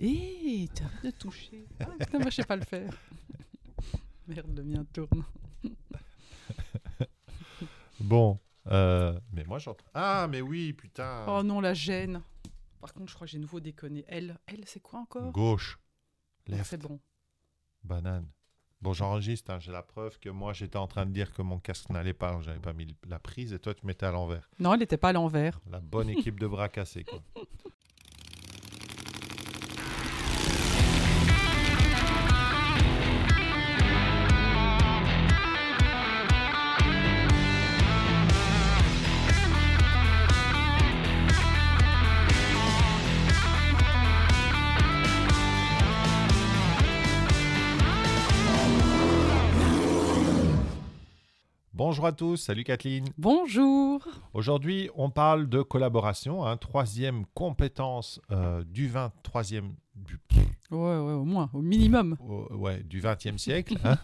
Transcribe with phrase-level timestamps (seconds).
[0.00, 1.66] Hé, arrêtes de toucher.
[1.80, 2.92] Ah, putain, moi, je sais pas le faire.
[4.28, 5.24] Merde, le mien tourne.
[8.00, 8.38] Bon,
[8.68, 9.84] euh, mais moi j'entends.
[9.92, 11.24] Ah, mais oui, putain.
[11.26, 12.22] Oh non, la gêne.
[12.80, 14.04] Par contre, je crois que j'ai nouveau déconné.
[14.06, 15.32] Elle, elle c'est quoi encore?
[15.32, 15.78] Gauche,
[16.48, 17.00] Non, left, C'est bon.
[17.82, 18.28] banane.
[18.80, 21.58] Bon, j'enregistre, hein, j'ai la preuve que moi j'étais en train de dire que mon
[21.58, 24.48] casque n'allait pas, alors j'avais pas mis la prise et toi tu mettais à l'envers.
[24.60, 25.60] Non, elle n'était pas à l'envers.
[25.68, 27.20] La bonne équipe de bras cassés, quoi.
[51.98, 53.06] Bonjour à tous, salut Kathleen.
[53.18, 54.06] Bonjour.
[54.32, 60.20] Aujourd'hui, on parle de collaboration, hein, troisième compétence euh, du 23e du,
[60.70, 62.16] Ouais, ouais, au moins, au minimum.
[62.50, 63.78] ouais, du 20e siècle.
[63.84, 63.96] hein.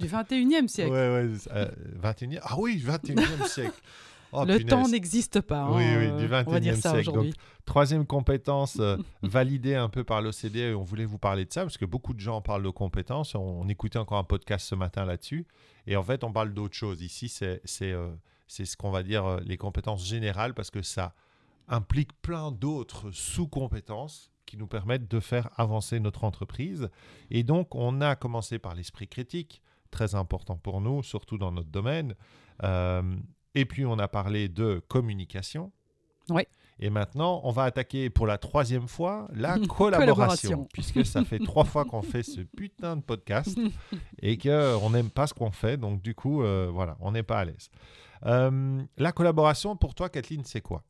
[0.00, 0.90] Du 21e siècle.
[0.90, 1.68] Ouais, ouais, euh,
[2.02, 2.40] 21e.
[2.42, 3.80] Ah oui, 21e siècle.
[4.34, 4.66] Oh, le punaise.
[4.70, 5.70] temps n'existe pas.
[5.70, 7.10] Oui, hein, oui, du On va dire 21e ça siècle.
[7.10, 7.34] aujourd'hui.
[7.64, 11.62] Troisième compétence euh, validée un peu par l'OCDE, et on voulait vous parler de ça
[11.62, 13.34] parce que beaucoup de gens parlent de compétences.
[13.34, 15.46] On, on écoutait encore un podcast ce matin là-dessus.
[15.86, 17.02] Et en fait, on parle d'autre chose.
[17.02, 18.10] Ici, c'est euh,
[18.48, 21.14] ce qu'on va dire euh, les compétences générales parce que ça
[21.68, 26.88] implique plein d'autres sous-compétences qui nous permettent de faire avancer notre entreprise.
[27.30, 31.70] Et donc, on a commencé par l'esprit critique, très important pour nous, surtout dans notre
[31.70, 32.14] domaine.
[32.62, 33.02] Euh,
[33.54, 35.72] et puis, on a parlé de communication.
[36.28, 36.46] Ouais.
[36.80, 40.68] Et maintenant, on va attaquer pour la troisième fois la collaboration, Collaboration.
[40.72, 43.56] puisque ça fait trois fois qu'on fait ce putain de podcast
[44.22, 45.76] et qu'on n'aime pas ce qu'on fait.
[45.76, 47.70] Donc, du coup, euh, voilà, on n'est pas à l'aise.
[48.26, 50.82] Euh, la collaboration, pour toi, Kathleen, c'est quoi?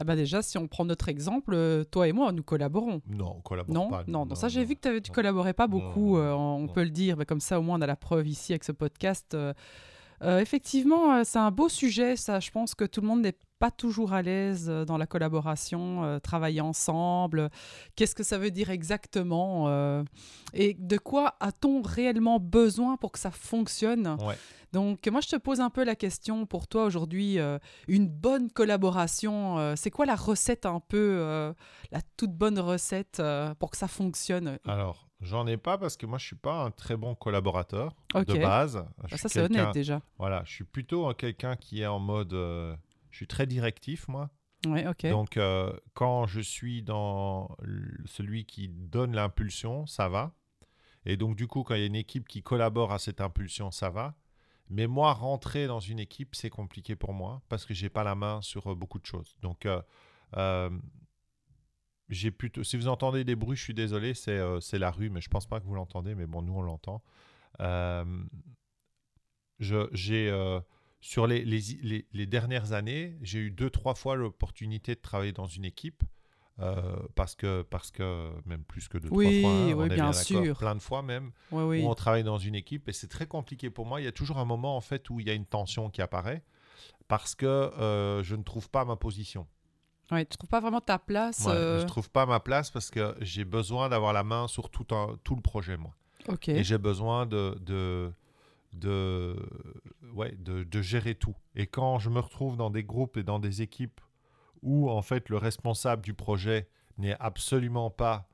[0.00, 3.02] Ah bah déjà, si on prend notre exemple, euh, toi et moi, nous collaborons.
[3.08, 4.04] Non, on collabore Non, pas.
[4.06, 5.14] non, non, ça j'ai vu que tu non.
[5.14, 7.86] collaborais pas beaucoup, euh, on peut le dire, mais comme ça au moins on a
[7.88, 9.36] la preuve ici avec ce podcast.
[10.22, 12.40] Euh, effectivement, euh, c'est un beau sujet, ça.
[12.40, 16.04] Je pense que tout le monde n'est pas toujours à l'aise euh, dans la collaboration,
[16.04, 17.50] euh, travailler ensemble.
[17.96, 20.04] Qu'est-ce que ça veut dire exactement euh,
[20.54, 24.16] Et de quoi a-t-on réellement besoin pour que ça fonctionne?
[24.20, 24.36] Ouais.
[24.72, 27.58] Donc moi je te pose un peu la question pour toi aujourd'hui, euh,
[27.88, 31.54] une bonne collaboration, c'est quoi la recette un peu,
[31.90, 33.22] la toute bonne recette
[33.58, 34.58] pour que ça fonctionne?
[34.66, 38.34] Alors, j'en ai pas parce que moi, je suis pas un très bon collaborateur de
[38.38, 38.84] base.
[38.98, 40.00] Je Ah, suis Ça c'est honnête déjà.
[40.18, 42.32] Voilà, je suis plutôt euh, quelqu'un qui est en mode.
[42.32, 42.76] euh,
[43.10, 44.30] je suis très directif, moi.
[44.66, 45.06] Ouais, ok.
[45.06, 47.56] Donc, euh, quand je suis dans
[48.06, 50.32] celui qui donne l'impulsion, ça va.
[51.06, 53.70] Et donc, du coup, quand il y a une équipe qui collabore à cette impulsion,
[53.70, 54.14] ça va.
[54.68, 58.14] Mais moi, rentrer dans une équipe, c'est compliqué pour moi parce que j'ai pas la
[58.14, 59.36] main sur euh, beaucoup de choses.
[59.42, 59.64] Donc,
[60.36, 60.70] euh,
[62.08, 62.64] j'ai plutôt.
[62.64, 65.28] Si vous entendez des bruits, je suis désolé, c'est euh, c'est la rue, mais je
[65.28, 66.14] pense pas que vous l'entendez.
[66.14, 67.02] Mais bon, nous, on l'entend.
[67.60, 68.04] Euh,
[69.60, 70.60] j'ai euh,
[71.00, 75.32] sur les, les, les- les dernières années, j'ai eu deux, trois fois l'opportunité de travailler
[75.32, 76.02] dans une équipe.
[77.14, 79.94] parce que, parce que, même plus que deux, Oui, trois fois, hein, oui, on est
[79.94, 80.58] bien sûr.
[80.58, 81.82] plein de fois même, Ouais, oui.
[81.82, 84.00] où on travaille dans une équipe et c'est très compliqué pour moi.
[84.00, 86.02] Il y a toujours un moment en fait où il y a une tension qui
[86.02, 86.42] apparaît
[87.06, 87.70] parce que
[88.24, 89.46] je ne trouve pas ma position.
[90.10, 92.90] Ouais, tu trouves pas vraiment ta place Ouais, euh, Je trouve pas ma place parce
[92.90, 95.94] que j'ai besoin d'avoir la main sur tout, un- tout le projet, moi.
[96.28, 96.48] Ok.
[96.48, 98.10] Et j'ai besoin de, de,
[98.72, 99.36] de,
[100.14, 101.34] ouais, de, de gérer tout.
[101.54, 104.00] Et quand je me retrouve dans des groupes et dans des équipes
[104.62, 108.28] où, en fait, le responsable du projet n'est absolument pas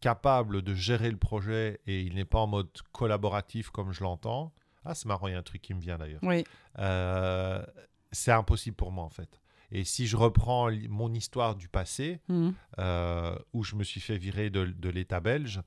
[0.00, 4.52] capable de gérer le projet et il n'est pas en mode collaboratif comme je l'entends.
[4.84, 6.20] Ah, c'est marrant, il y a un truc qui me vient d'ailleurs.
[6.22, 6.44] Oui.
[6.78, 7.64] Euh,
[8.12, 9.40] c'est impossible pour moi, en fait.
[9.70, 12.54] Et si je reprends mon histoire du passé, Mhm.
[12.78, 15.60] euh, où je me suis fait virer de, de l'État belge,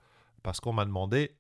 [0.44, 1.36] parce qu'on m'a demandé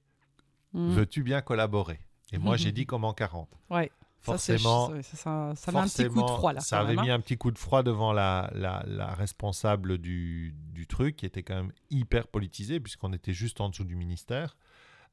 [0.73, 0.89] Mhm.
[0.95, 1.99] veux-tu bien collaborer?
[2.33, 3.49] Et moi, j'ai dit comme en 40.
[3.69, 3.91] Ouais.
[4.19, 6.59] Forcément, ça, ça, ça met un petit coup de froid là.
[6.59, 7.15] ça avait même, mis hein.
[7.15, 11.43] un petit coup de froid devant la, la, la responsable du, du truc, qui était
[11.43, 14.57] quand même hyper politisée, puisqu'on était juste en dessous du ministère.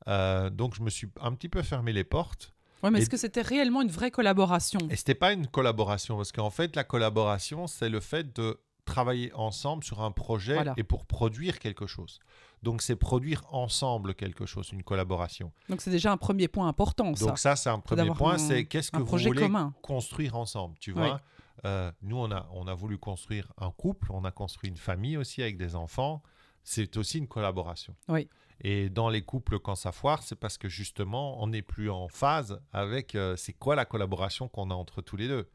[0.09, 2.54] Euh, donc, je me suis un petit peu fermé les portes.
[2.85, 4.79] Ouais, mais est-ce que c'était réellement une vraie collaboration?
[4.91, 9.33] Et c'était pas une collaboration, parce qu'en fait, la collaboration, c'est le fait de travailler
[9.35, 10.75] ensemble sur un projet Voilà.
[10.77, 12.21] et pour produire quelque chose.
[12.63, 15.53] Donc, c'est produire ensemble quelque chose, une collaboration.
[15.69, 17.27] Donc c'est déjà un premier point important ça.
[17.27, 19.75] Donc ça, c'est un premier point, c'est qu'est-ce que vous voulez commun.
[19.83, 20.97] construire ensemble, tu Oui.
[20.99, 21.21] vois
[21.65, 25.17] Euh, Nous, on a, on a voulu construire un couple, on a construit une famille
[25.17, 26.23] aussi avec des enfants.
[26.63, 27.95] C'est aussi une collaboration.
[28.09, 28.29] Oui.
[28.67, 32.09] Et dans les couples, quand ça foire, c'est parce que justement, on n'est plus en
[32.09, 35.47] phase avec euh, c'est quoi la collaboration qu'on a entre tous les deux?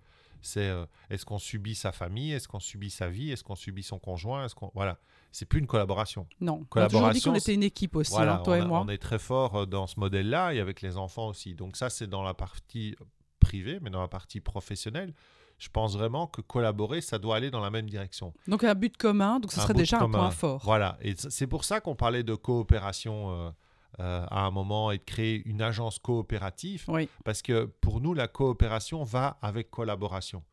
[0.41, 3.81] C'est euh, est-ce qu'on subit sa famille, est-ce qu'on subit sa vie, est-ce qu'on subit
[3.83, 4.99] son conjoint, est-ce qu'on voilà.
[5.31, 6.27] C'est plus une collaboration.
[6.39, 6.53] Non.
[6.53, 8.79] On a toujours dit Collaboration, qu'on était une équipe aussi, Voilà, hein, toi et moi.
[8.79, 11.55] on est très fort euh, dans ce modèle-là et avec les enfants aussi.
[11.55, 12.95] Donc ça, c'est dans la partie
[13.39, 15.13] privée, mais dans la partie professionnelle,
[15.59, 18.33] je pense vraiment que collaborer, ça doit aller dans la même direction.
[18.47, 20.61] Donc un but commun, donc ce Un serait déjà un point fort.
[20.63, 23.51] Voilà, et c'est pour ça qu'on parlait de coopération euh,
[23.99, 28.13] euh, à un moment et de créer une agence coopérative, Oui, parce que pour nous,
[28.13, 30.43] la coopération va avec collaboration.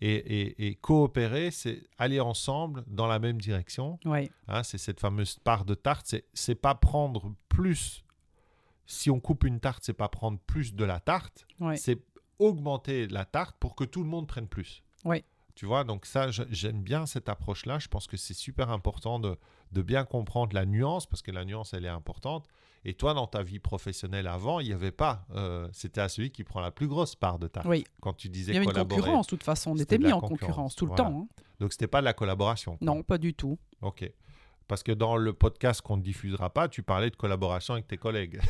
[0.00, 3.98] Et, et- et coopérer, c'est aller ensemble dans la même direction.
[4.04, 6.14] oui, Hein, c'est cette fameuse part de tarte.
[6.34, 8.04] C'est, pas prendre plus.
[8.86, 11.46] Si on coupe une tarte, c'est pas prendre plus de la tarte.
[11.60, 11.76] oui.
[11.76, 11.98] C'est
[12.38, 14.82] augmenter la tarte pour que tout le monde prenne plus.
[15.04, 15.24] Oui.
[15.54, 17.78] Tu vois, donc ça, j'aime bien cette approche-là.
[17.80, 19.36] Je pense que c'est super important de,
[19.72, 22.46] de bien comprendre la nuance, parce que la nuance, elle est importante.
[22.84, 25.26] Et toi, dans ta vie professionnelle avant, il n'y avait pas.
[25.34, 27.66] euh, c'était à celui qui prend la plus grosse part de tarte.
[27.66, 27.84] Oui.
[28.00, 29.00] Quand tu disais Il y avait une collaborer.
[29.00, 29.72] concurrence, de toute façon.
[29.72, 31.26] On était mis en concurrence, concurrence tout le temps.
[31.28, 31.42] hein.
[31.58, 32.78] Donc, c'était pas de la collaboration.
[32.80, 33.58] Non, pas du tout.
[33.82, 34.08] Ok.
[34.68, 37.96] Parce que dans le podcast qu'on ne diffusera pas, tu parlais de collaboration avec tes
[37.98, 38.40] collègues.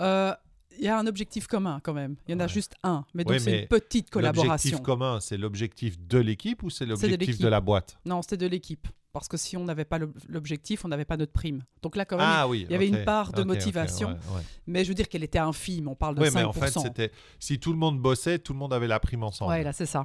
[0.00, 0.34] Euh,
[0.78, 2.16] Il y a un objectif commun quand même.
[2.26, 3.04] Il y en a juste un.
[3.14, 4.50] Mais donc Oui, c'est une petite collaboration.
[4.52, 7.98] L'objectif commun, c'est l'objectif de l'équipe ou c'est l'objectif de, la boîte?
[8.04, 8.88] Non, c'était de l'équipe.
[9.12, 11.62] Parce que si on n'avait pas l'ob- l'objectif, on n'avait pas notre prime.
[11.82, 12.66] Donc là, quand même, Ah oui.
[12.68, 14.08] il y avait une part de motivation.
[14.08, 14.42] ouais, ouais.
[14.66, 15.86] mais je veux dire qu'elle était infime.
[15.86, 16.34] On parle de Oui, 5%.
[16.34, 19.22] mais en fait, c'était si tout le monde bossait, tout le monde avait la prime
[19.22, 19.52] ensemble.
[19.52, 20.04] Ouais, là, c'est ça.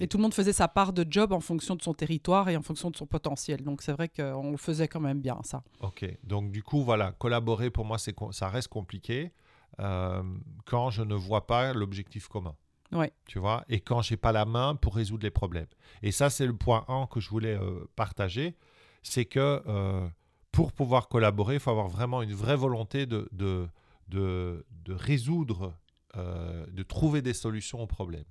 [0.00, 2.56] Et tout le monde faisait sa part de job en fonction de son territoire et
[2.56, 3.62] en fonction de son potentiel.
[3.64, 5.62] Donc c'est vrai qu'on le faisait quand même bien, ça.
[5.82, 6.06] Ok.
[6.24, 9.30] Donc du coup, voilà, collaborer pour moi, c'est ça reste compliqué
[9.78, 10.22] euh,
[10.66, 12.54] quand je ne vois pas l'objectif commun.
[12.92, 13.12] Ouais.
[13.26, 15.68] Tu vois, et quand j'ai pas la main pour résoudre les problèmes.
[16.02, 18.56] Et ça, c'est le point 1 que je voulais euh, partager,
[19.04, 20.08] c'est que euh,
[20.50, 23.68] pour pouvoir collaborer, il faut avoir vraiment une vraie volonté de, de,
[24.08, 25.72] de, de résoudre,
[26.16, 28.24] euh, de trouver des solutions aux problèmes.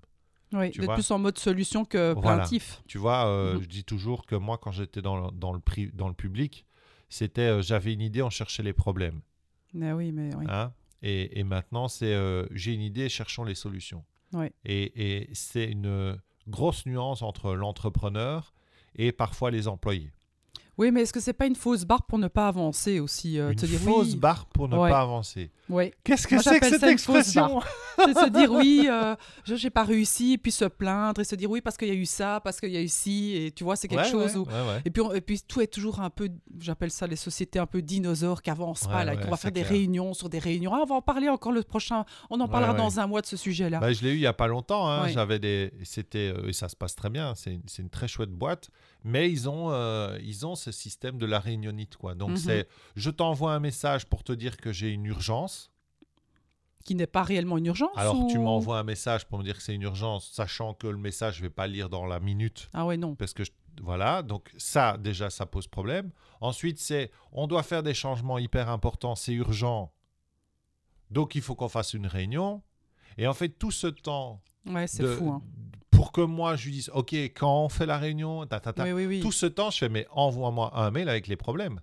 [0.51, 2.37] Oui, d'être plus en mode solution que Voilà.
[2.39, 2.81] plaintif.
[2.87, 3.61] Tu vois, Mhm.
[3.61, 6.65] je dis toujours que moi, quand j'étais dans le, dans le, pri- dans le public,
[7.07, 9.21] c'était j'avais une idée, on cherchait les problèmes.
[9.73, 10.45] Mais oui, mais oui.
[10.49, 10.73] hein?
[11.01, 14.03] Et, et maintenant, c'est euh, j'ai une idée, cherchons les solutions.
[14.33, 14.51] Ouais.
[14.65, 18.53] Et, et c'est une grosse nuance entre l'entrepreneur
[18.95, 20.11] et parfois les employés.
[20.79, 23.51] Oui, mais est-ce que c'est pas une fausse barre pour ne pas avancer aussi euh,
[23.51, 24.89] une se dire fausse oui, barre pour ne Ouais.
[24.89, 25.51] pas avancer.
[25.67, 25.93] ouais.
[26.05, 27.59] Qu'est-ce que c'est que cette expression?
[27.97, 31.35] c'est se dire oui, euh, je j'ai pas réussi, et puis se plaindre et se
[31.35, 33.51] dire oui parce qu'il y a eu ça, parce qu'il y a eu ci, et
[33.51, 34.47] tu vois, c'est quelque Ouais, chose ouais, où.
[34.85, 36.29] Et puis, on- et puis tout est toujours un peu,
[36.59, 39.51] j'appelle ça les sociétés un peu dinosaures qui avancent pas là, et qu'on va faire
[39.51, 40.73] des réunions sur des réunions.
[40.73, 43.25] Ah, on va en parler encore le prochain, on en parlera dans un mois de
[43.27, 43.79] ce sujet-là.
[43.79, 44.89] Bah, je l'ai eu il y a pas longtemps.
[44.89, 45.09] hein.
[45.09, 47.33] J'avais des, c'était euh, et ça se passe très bien.
[47.35, 48.69] C'est une, c'est une très chouette boîte,
[49.03, 52.15] mais ils ont, euh, ils ont ce système de la réunionite quoi.
[52.15, 52.37] Donc Mhm.
[52.37, 55.71] c'est, je t'envoie un message pour te dire que j'ai une urgence.
[56.85, 57.91] Qui n'est pas réellement une urgence.
[57.97, 60.87] Alors ou- tu m'envoies un message pour me dire que c'est une urgence, sachant que
[60.87, 63.15] le message je vais pas lire dans la minute Ah ouais, non.
[63.15, 63.51] parce que je-
[63.81, 64.23] voilà.
[64.23, 66.11] Donc ça déjà ça pose problème.
[66.41, 69.91] Ensuite c'est, on doit faire des changements hyper importants, c'est urgent.
[71.11, 72.61] Donc il faut qu'on fasse une réunion.
[73.17, 75.31] Et en fait tout ce temps Ouais, c'est de- fou.
[75.31, 75.41] Hein.
[76.19, 78.83] Que moi je lui dise ok quand on fait la réunion ta, ta, ta.
[78.83, 79.19] Oui, oui, oui.
[79.21, 81.79] tout ce temps je fais mais envoie-moi un mail avec les problèmes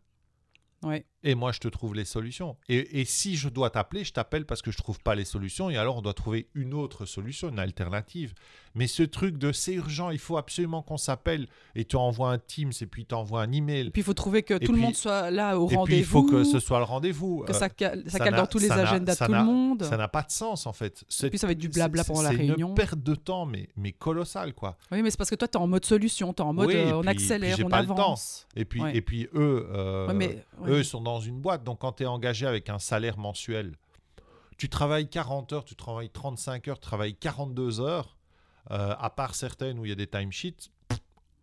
[0.83, 1.07] Ouais.
[1.27, 4.47] Et moi je te trouve les solutions et, et si je dois t'appeler je t'appelle
[4.47, 7.49] parce que je trouve pas les solutions et alors on doit trouver une autre solution
[7.51, 8.33] une alternative
[8.75, 12.39] mais ce truc de c'est urgent il faut absolument qu'on s'appelle et tu envoies un
[12.39, 14.79] Teams et puis tu envoies un email Et puis il faut trouver que tout le
[14.79, 15.99] monde soit là au et puis rendez-vous.
[15.99, 18.47] il faut que ce soit le rendez-vous que Euh, ça cale, ça ça cale dans
[18.47, 19.83] tous les agendas de tout le monde.
[19.83, 22.03] ça n'a pas de sens en fait Et C'est- puis ça va être du blabla
[22.03, 22.69] c'est- pendant la c'est réunion.
[22.69, 25.57] une perte de temps mais, mais colossale quoi Oui, mais c'est parce que toi, tu
[25.59, 27.69] es en mode solution, tu es en mode Oui, euh, on puis- accélère, puis on
[27.69, 27.95] pas le temps.
[27.95, 28.47] avance.
[28.55, 28.97] Et puis, Ouais.
[28.97, 30.71] et puis eux, euh, Ouais, mais, ouais.
[30.71, 31.65] eux sont dans une boîte.
[31.65, 33.77] Donc quand tu es engagé avec un salaire mensuel,
[34.59, 38.17] tu travailles 40 heures, tu travailles 35 heures, tu travailles 42 heures,
[38.71, 40.71] euh, à part certaines où il y a des timesheets,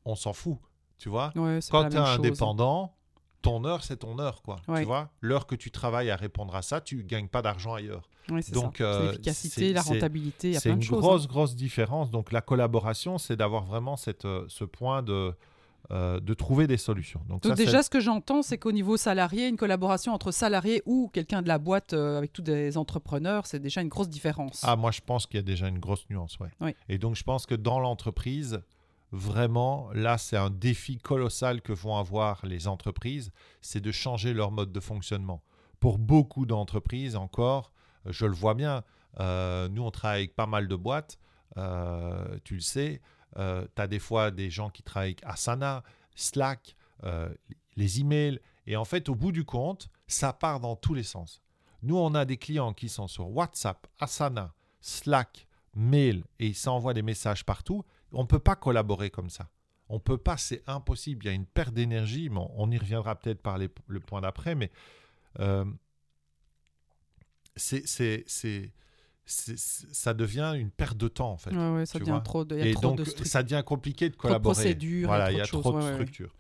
[0.06, 0.58] on s'en fout.
[0.98, 2.96] Tu vois Ouais, Quand tu es indépendant,
[3.42, 4.42] ton heure, c'est ton heure.
[4.42, 4.56] quoi.
[4.68, 4.80] Ouais.
[4.82, 8.10] Tu vois L'heure que tu travailles à répondre à ça, tu gagnes pas d'argent ailleurs.
[8.30, 11.02] Ouais, Donc, euh, l'efficacité, la rentabilité, il y a C'est plein une de choses.
[11.02, 11.28] grosse, hein.
[11.28, 12.10] grosse différence.
[12.10, 15.36] Donc la collaboration, c'est d'avoir vraiment cette, euh, ce point de,
[15.92, 17.20] euh, de trouver des solutions.
[17.28, 20.32] Donc, Donc ça, c'est- déjà, ce que j'entends, c'est qu'au niveau salarié, une collaboration entre
[20.32, 24.10] salariés ou quelqu'un de la boîte euh, avec tous des entrepreneurs, c'est déjà une grosse
[24.10, 24.62] différence.
[24.64, 26.50] Ah, moi, je pense qu'il y a déjà une grosse nuance, ouais.
[26.62, 26.74] Oui.
[26.88, 28.62] Et donc, je pense que dans l'entreprise,
[29.12, 34.52] vraiment, là, c'est un défi colossal que vont avoir les entreprises, c'est de changer leur
[34.52, 35.44] mode de fonctionnement.
[35.80, 37.72] Pour beaucoup d'entreprises, encore,
[38.06, 38.84] je le vois bien,
[39.20, 41.20] euh, nous, on travaille avec pas mal de boîtes,
[42.44, 43.02] tu le sais,
[43.36, 45.84] tu as des fois des gens qui travaillent avec Asana,
[46.16, 47.34] Slack, euh,
[47.76, 51.42] les emails, et en fait, au bout du compte, ça part dans tous les sens.
[51.82, 56.94] Nous, on a des clients qui sont sur WhatsApp, Asana, Slack, mail et il s'envoie
[56.94, 59.50] des messages partout, on ne peut pas collaborer comme ça.
[59.90, 61.26] On ne peut pas, c'est impossible.
[61.26, 64.72] Il y a une perte d'énergie, on, y reviendra peut-être par le point d'après, mais
[65.40, 65.66] euh,
[67.56, 68.74] c'est,
[69.26, 71.52] ça devient une perte de temps en fait.
[71.52, 74.76] Ouais, ça devient trop de, Et donc de ça devient compliqué de collaborer.
[74.76, 76.36] De voilà, il y a trop de, structures.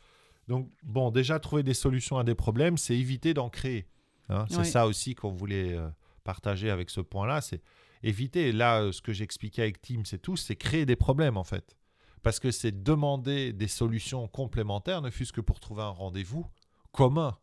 [0.48, 3.88] Donc bon, déjà trouver des solutions à des problèmes, c'est éviter d'en créer.
[4.30, 4.46] Hein.
[4.50, 5.88] C'est ça aussi qu'on voulait euh,
[6.24, 7.62] partager avec ce point-là, c'est
[8.04, 8.52] éviter.
[8.52, 11.78] Là, euh, ce que j'expliquais avec Teams c'est tout, c'est créer des problèmes en fait.
[12.22, 16.46] Parce que c'est demander des solutions complémentaires, ne fût-ce que pour trouver un rendez-vous
[16.92, 17.38] commun.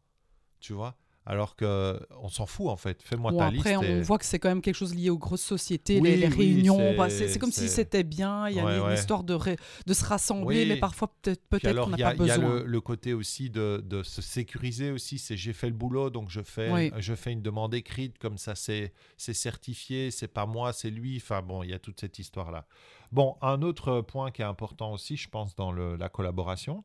[0.58, 3.02] Tu vois alors que on s'en fout en fait.
[3.02, 3.66] Fais-moi ta après, liste.
[3.66, 6.96] Après, on voit que c'est quand même quelque chose lié aux grosses sociétés, les, réunions.
[6.96, 8.48] Bah, c'est comme si c'était bien.
[8.48, 9.38] Il y a une, histoire de,
[9.86, 12.24] de se rassembler, mais parfois peut-être qu'on n'a pas besoin.
[12.24, 15.18] Il y a le, côté aussi de, de, se sécuriser aussi.
[15.18, 18.54] C'est j'ai fait le boulot, donc je fais, je fais une demande écrite comme ça,
[18.54, 20.10] c'est certifié.
[20.10, 21.18] C'est pas moi, c'est lui.
[21.22, 22.66] Enfin bon, il y a toute cette histoire là.
[23.12, 26.84] Bon, un autre point qui est important aussi, je pense, dans le, la collaboration,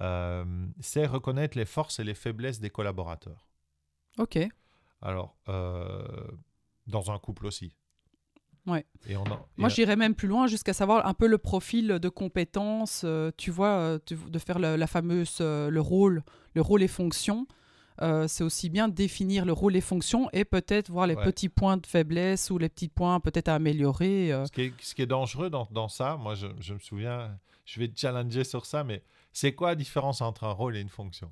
[0.00, 0.44] euh,
[0.80, 3.48] c'est reconnaître les forces et les faiblesses des collaborateurs.
[4.18, 4.38] Ok.
[5.02, 6.02] Alors, euh,
[6.86, 7.74] dans un couple aussi.
[8.66, 8.86] Ouais.
[9.58, 13.50] Moi, j'irais même plus loin jusqu'à savoir un peu le profil de compétences, euh, tu
[13.50, 16.22] vois, euh, de faire la, fameuse, le rôle,
[16.54, 17.46] le rôle et fonction.
[18.00, 21.86] c'est aussi bien définir le rôle et fonction et peut-être voir les petits points de
[21.86, 24.30] faiblesse ou les petits points peut-être à améliorer.
[24.46, 27.38] Ce qui, est, ce, qui est, dangereux dans, dans ça, moi je, je, me souviens,
[27.66, 29.02] je vais te challenger sur ça, mais
[29.34, 31.30] c'est quoi la différence entre un rôle et une fonction?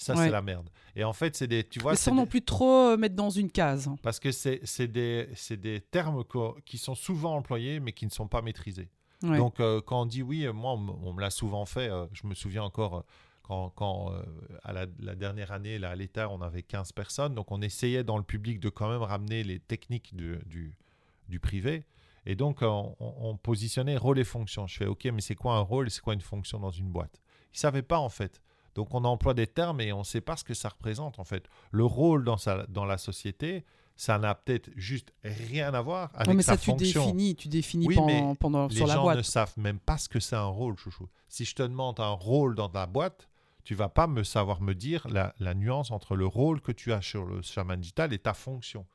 [0.00, 0.70] Ça, c'est la merde.
[0.96, 1.62] Et en fait, c'est des.
[1.62, 3.90] Tu vois, Mais sans non plus trop euh, mettre dans une case.
[4.02, 6.24] Parce que c'est des, des termes
[6.64, 8.88] qui sont souvent employés, mais qui ne sont pas maîtrisés.
[9.22, 11.90] Donc, euh, quand on dit oui, euh, moi, on, me l'a souvent fait.
[12.14, 13.04] je me souviens encore
[13.42, 14.14] quand, quand
[14.62, 17.34] à la, dernière année, là, à l'État, on avait 15 personnes.
[17.34, 20.78] Donc, on essayait dans le public de quand même ramener les techniques du, du,
[21.28, 21.84] du privé.
[22.24, 24.66] Et donc, on, on, positionnait rôle et fonction.
[24.66, 25.88] Je fais, OK, mais c'est quoi un rôle?
[25.88, 27.20] Et c'est quoi une fonction dans une boîte?
[27.52, 28.40] Ils ne savaient pas, en fait.
[28.74, 31.24] Donc on emploie des termes et on ne sait pas ce que ça représente en
[31.24, 31.48] fait.
[31.70, 33.64] Le rôle dans, sa, dans la société,
[33.96, 37.94] ça n'a peut-être juste rien à voir avec mais sa ça, tu Définis, tu définis
[37.94, 39.16] pendant, pendant sur la boîte.
[39.16, 41.08] Les gens ne savent même pas ce que c'est un rôle, chouchou.
[41.28, 43.28] Si je te demande un rôle dans ta boîte,
[43.64, 46.92] tu vas pas me savoir me dire la, la nuance entre le rôle que tu
[46.92, 48.86] as sur le chaman digital et ta fonction.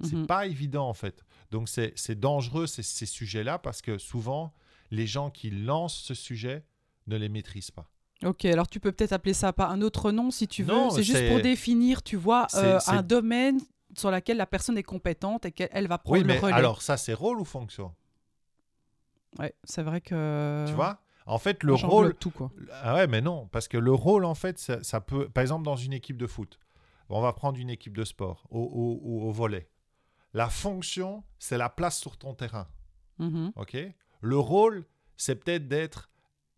[0.00, 0.26] C'est n'est mhm.
[0.26, 1.24] pas évident en fait.
[1.50, 4.54] Donc c'est dangereux ces, ces sujets-là parce que souvent
[4.90, 6.64] les gens qui lancent ce sujet
[7.06, 7.90] ne les maîtrisent pas.
[8.24, 10.90] Ok, alors tu peux peut-être appeler ça par un autre nom si tu veux.
[10.90, 13.60] C'est juste pour définir, tu vois, euh, un domaine
[13.96, 16.54] sur lequel la personne est compétente et qu'elle va prendre oui, mais le relais.
[16.54, 17.94] Alors ça, c'est rôle ou fonction?
[19.38, 20.64] Ouais, c'est vrai que.
[20.66, 21.00] Tu vois?
[21.26, 22.14] En fait, le rôle.
[22.14, 22.50] tout quoi.
[22.82, 25.28] Ah ouais, mais non, parce que le rôle, en fait, ça, peut.
[25.28, 26.58] Par exemple, dans une équipe de foot,
[27.08, 29.68] on va prendre une équipe de sport au, au, au volet.
[30.34, 32.66] La fonction, c'est la place sur ton terrain.
[33.20, 33.52] Mm-hmm.
[33.56, 33.76] Ok?
[34.20, 36.10] Le rôle, c'est peut-être d'être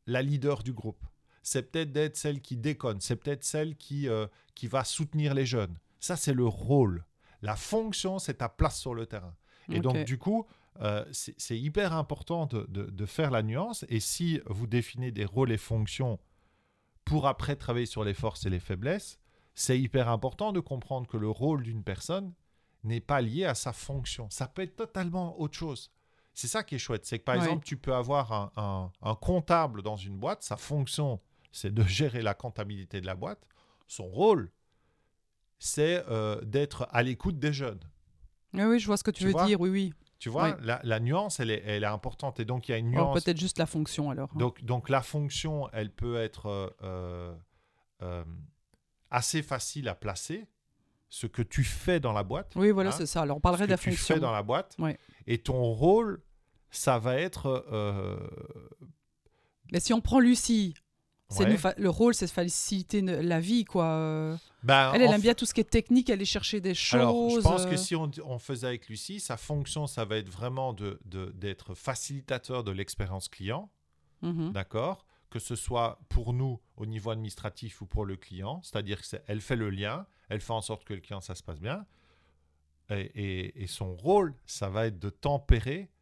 [0.06, 1.04] la leader du groupe
[1.50, 5.46] c'est peut-être d'être celle qui déconne, c'est peut-être celle qui, euh, qui va soutenir les
[5.46, 5.76] jeunes.
[5.98, 7.04] Ça, c'est le rôle.
[7.42, 9.34] La fonction, c'est ta place sur le terrain.
[9.68, 10.46] Et donc, du coup,
[10.80, 13.84] euh, c'est hyper important de, de, faire la nuance.
[13.88, 16.20] Et si vous définissez des rôles et fonctions
[17.04, 19.18] pour après travailler sur les forces et les faiblesses,
[19.56, 22.32] c'est hyper important de comprendre que le rôle d'une personne
[22.84, 24.30] n'est pas lié à sa fonction.
[24.30, 25.90] Ça peut être totalement autre chose.
[26.32, 27.06] C'est ça qui est chouette.
[27.06, 30.56] C'est que par exemple, tu peux avoir un, un, un, comptable dans une boîte, sa
[30.56, 31.20] fonction,
[31.52, 33.46] c'est de gérer la comptabilité de la boîte.
[33.88, 34.50] Son rôle,
[35.58, 37.80] c'est euh, d'être à l'écoute des jeunes.
[38.54, 39.94] Oui, oui, je vois ce que tu, veux dire, oui, oui.
[40.18, 42.40] Tu vois, la, nuance, elle est, elle est importante.
[42.40, 43.22] Et donc, il y a une nuance.
[43.22, 44.28] Peut-être juste la fonction, alors.
[44.34, 47.34] Donc, donc, la fonction, elle peut être euh,
[48.02, 48.24] euh,
[49.10, 50.46] assez facile à placer.
[51.12, 52.52] Ce que tu fais dans la boîte.
[52.54, 53.22] Oui, voilà, hein, c'est ça.
[53.22, 53.92] Alors, on parlerait de la fonction.
[53.92, 54.76] Ce que tu fais dans la boîte.
[55.26, 56.22] Et ton rôle,
[56.70, 57.64] ça va être...
[59.72, 60.74] Mais si on prend Lucie,
[61.38, 64.38] le rôle, c'est de faciliter la vie, quoi.
[64.62, 67.00] Ben, elle, elle aime bien tout ce qui est technique, aller chercher des choses.
[67.00, 70.72] Alors, je pense que si on, faisait avec Lucie, sa fonction, ça va être vraiment
[70.72, 73.70] d'être de, d'être facilitateur de l'expérience client.
[74.22, 74.52] Mm-hmm.
[74.52, 75.06] D'accord?
[75.30, 78.60] Que ce soit pour nous au niveau administratif ou pour le client.
[78.62, 81.60] C'est-à-dire qu'elle fait le lien, elle fait en sorte que le client, ça se passe
[81.60, 81.86] bien.
[82.90, 85.92] Et, et son rôle, ça va être de tempérer,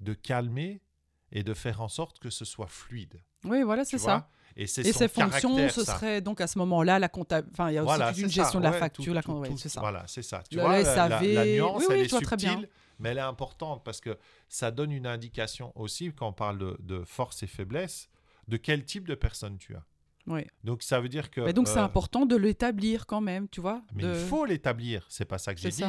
[0.00, 0.82] de calmer
[1.30, 3.22] et de faire en sorte que ce soit fluide.
[3.44, 4.28] Oui, voilà, c'est ça.
[4.56, 7.52] Et, ces fonctions, ce serait donc à ce moment-là la comptabilité.
[7.54, 9.14] Enfin, il y a aussi une gestion de la facture.
[9.56, 9.80] c'est ça.
[9.80, 10.42] Voilà, c'est ça.
[10.50, 12.68] Tu vois, la, la, nuance, elle est subtile,
[12.98, 14.16] mais elle est importante parce que
[14.48, 18.08] ça donne une indication aussi, quand on parle de, de force et faiblesse,
[18.48, 19.84] de quel type de personne tu as.
[20.26, 20.42] Oui.
[20.62, 21.40] Donc ça veut dire que.
[21.40, 23.82] Mais donc c'est euh, important de l'établir quand même, tu vois.
[23.94, 25.84] Mais il faut l'établir, c'est pas ça que j'ai dit.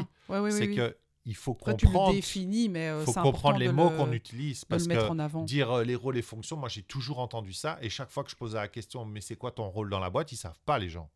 [0.50, 3.90] c'est que il faut Après, tu le comprendre, définis, mais euh, faut comprendre les mots
[3.90, 5.44] le- qu'on utilise parce le mettre que en avant.
[5.44, 8.30] dire euh, les rôles et fonctions, moi j'ai toujours entendu ça et chaque fois que
[8.32, 10.78] je posais la question, mais c'est quoi ton rôle dans la boîte, ils savent pas
[10.80, 11.10] les gens.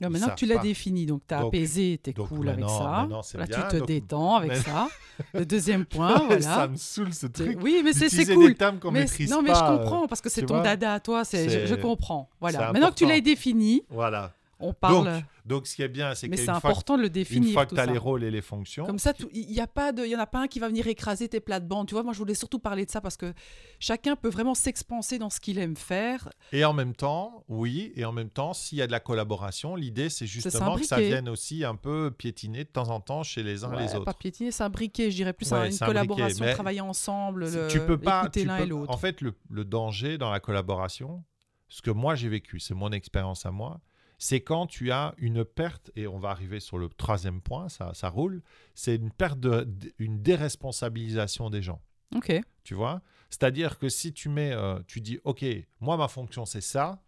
[0.00, 2.48] Non, maintenant que tu l'as défini, donc tu as Donc- apaisé, tu es donc cool
[2.48, 3.08] avec ça.
[3.10, 4.88] Là, bien, tu te donc- détends avec Mais- ça.
[5.34, 6.40] Le deuxième point, voilà.
[6.40, 7.58] ça me saoule ce truc.
[7.60, 8.46] Oui, mais c'est cool.
[8.50, 11.00] des termes Mais- maîtrise non, mais je euh, comprends parce que c'est ton dada à
[11.00, 11.24] toi.
[11.24, 12.30] c'est- Je, je comprends.
[12.40, 12.72] Voilà.
[12.72, 14.32] Maintenant que tu l'as défini, Voilà.
[14.60, 15.04] On parle.
[15.04, 17.52] Donc, donc ce qui est bien, c'est c'est fois, important de le une définir.
[17.52, 17.92] fois que tu as ça.
[17.92, 20.20] les rôles et les fonctions, Comme ça, il y a pas de, il y en
[20.20, 21.86] a pas un qui va venir écraser tes plates-bandes.
[21.88, 23.32] Tu vois, moi, je voulais surtout parler de ça parce que
[23.78, 26.28] chacun peut vraiment s'expanser dans ce qu'il aime faire.
[26.52, 29.76] Et en même temps, oui, et en même temps, s'il y a de la collaboration,
[29.76, 33.42] l'idée c'est justement que ça vienne aussi un peu piétiner de temps en temps chez
[33.42, 34.04] les uns Ouais, les autres.
[34.04, 37.80] Pas piétiner, s'imbriquer, je dirais plus Ouais, à une collaboration, mais travailler ensemble, le, tu
[37.80, 38.92] peux pas, écouter l'un et l'autre.
[38.92, 41.24] En fait, le, le danger dans la collaboration,
[41.68, 43.80] ce que moi j'ai vécu, c'est mon expérience à moi,
[44.18, 47.94] c'est quand tu as une perte, et on va arriver sur le troisième point, ça,
[47.94, 48.42] ça roule,
[48.74, 49.66] c'est une perte, de,
[49.98, 51.80] une déresponsabilisation des gens.
[52.14, 52.32] Ok.
[52.64, 53.00] Tu vois?
[53.30, 55.44] C'est-à-dire que si tu mets, euh, tu dis, OK,
[55.80, 57.02] moi, ma fonction, c'est ça.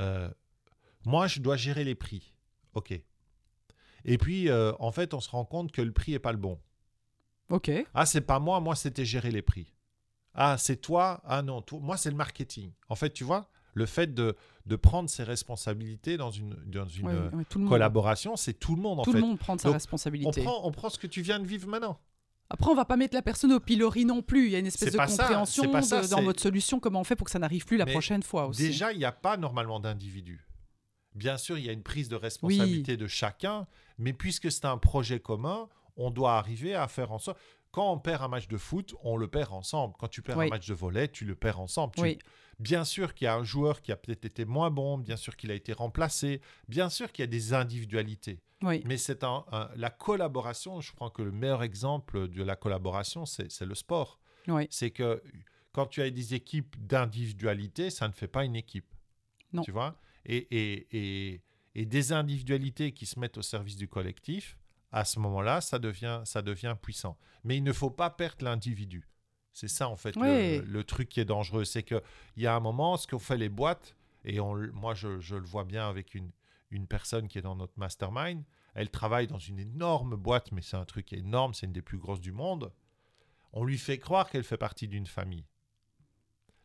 [0.00, 0.28] euh,
[1.04, 2.34] moi, je dois gérer les prix.
[2.72, 2.92] OK.
[4.04, 6.38] Et puis, euh, en fait, on se rend compte que le prix n'est pas le
[6.38, 6.60] bon.
[7.50, 7.70] Ok.
[7.94, 9.72] Ah, c'est pas moi, moi, c'était gérer les prix.
[10.34, 11.20] Ah, c'est toi.
[11.24, 12.72] Ah non, toi- moi, c'est le marketing.
[12.88, 17.06] En fait, tu vois, le fait de, de prendre ses responsabilités dans une, dans une
[17.06, 19.18] Ouais, ouais, tout collaboration, c'est tout le monde, en tout fait.
[19.20, 20.42] le monde prend sa Donc, On responsabilité.
[20.42, 21.98] prend, on prend ce que tu viens de vivre maintenant.
[22.50, 24.46] Après, on va pas mettre la personne au pilori non plus.
[24.46, 27.04] Il y a une espèce de ça, compréhension ça, de- dans votre solution, comment on
[27.04, 28.62] fait pour que ça n'arrive plus la Mais prochaine fois aussi.
[28.62, 30.46] Déjà, il n'y a pas normalement d'individu.
[31.14, 33.66] Bien sûr, il y a une prise de responsabilité de chacun,
[33.98, 37.38] mais puisque c'est un projet commun, on doit arriver à faire en sorte.
[37.70, 39.94] Quand on perd un match de foot, on le perd ensemble.
[39.98, 40.46] Quand tu perds Oui.
[40.46, 41.94] un match de volet, tu le perds ensemble.
[41.96, 42.18] Tu- Oui.
[42.58, 45.36] Bien sûr qu'il y a un joueur qui a peut-être été moins bon, bien sûr
[45.36, 48.40] qu'il a été remplacé, bien sûr qu'il y a des individualités.
[48.62, 48.82] Oui.
[48.86, 53.26] Mais c'est un, un- la collaboration, je crois que le meilleur exemple de la collaboration,
[53.26, 54.20] c'est c'est le sport.
[54.48, 54.66] Oui.
[54.70, 55.22] C'est que
[55.72, 58.92] quand tu as des équipes d'individualité, ça ne fait pas une équipe.
[59.52, 59.62] Non.
[59.62, 59.98] Tu vois?
[60.24, 60.86] Et, et,
[61.32, 61.42] et,
[61.74, 64.56] et des individualités qui se mettent au service du collectif,
[64.92, 67.18] à ce moment-là, ça devient, ça devient puissant.
[67.42, 69.08] Mais il ne faut pas perdre l'individu.
[69.54, 70.58] C'est ça, en fait, Oui.
[70.58, 71.64] le, le truc qui est dangereux.
[71.64, 72.02] C'est qu'il
[72.36, 75.46] y a un moment, ce qu'ont fait les boîtes, et on, moi, je, je le
[75.46, 76.30] vois bien avec une,
[76.70, 78.42] une personne qui est dans notre mastermind,
[78.74, 81.98] elle travaille dans une énorme boîte, mais c'est un truc énorme, c'est une des plus
[81.98, 82.72] grosses du monde.
[83.52, 85.46] On lui fait croire qu'elle fait partie d'une famille.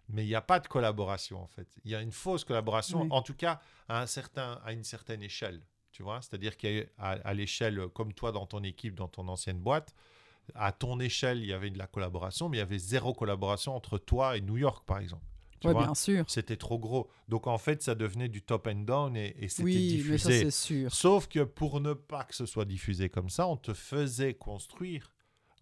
[0.08, 1.68] Mais il n'y a pas de collaboration, en fait.
[1.86, 3.08] Il y a une fausse collaboration, Oui.
[3.12, 5.62] en tout cas à, un certain, à une certaine échelle.
[5.92, 6.22] Tu vois?
[6.24, 9.94] C'est-à-dire qu'à à l'échelle, comme toi dans ton équipe, dans ton ancienne boîte,
[10.56, 13.76] à ton échelle, il y avait de la collaboration, mais il y avait zéro collaboration
[13.76, 15.24] entre toi et New York, par exemple.
[15.62, 15.74] Vois?
[15.74, 16.24] bien sûr.
[16.30, 17.10] C'était trop gros.
[17.28, 20.30] Donc en fait, ça devenait du top and down et, et c'était Oui, mais ça,
[20.30, 20.44] diffusé.
[20.46, 20.94] c'est sûr.
[20.94, 25.12] Sauf que pour ne pas que ce soit diffusé comme ça, on te faisait construire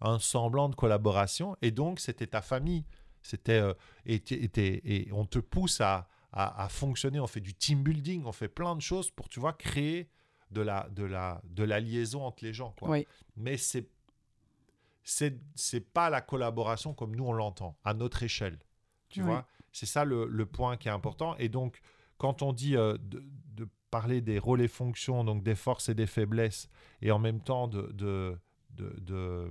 [0.00, 2.84] un semblant de collaboration et donc c'était ta famille.
[3.22, 3.74] C'était euh,
[4.06, 4.38] et, t-
[4.84, 7.18] et on te pousse à, à, à fonctionner.
[7.18, 10.08] On fait du team building, on fait plein de choses pour tu vois créer
[10.52, 12.72] de la de la de la liaison entre les gens.
[12.78, 12.88] Quoi.
[12.90, 13.06] Oui.
[13.36, 13.88] Mais c'est
[15.10, 18.58] c'est c'est pas la collaboration comme nous on l'entend à notre échelle.
[19.08, 19.26] Tu Oui.
[19.26, 21.34] vois, c'est ça le, le point qui est important.
[21.38, 21.80] Et donc
[22.18, 25.94] quand on dit euh, de, de parler des rôles et fonctions, donc des forces et
[25.94, 26.68] des faiblesses,
[27.00, 28.38] et en même temps de, de,
[28.70, 29.50] de, de,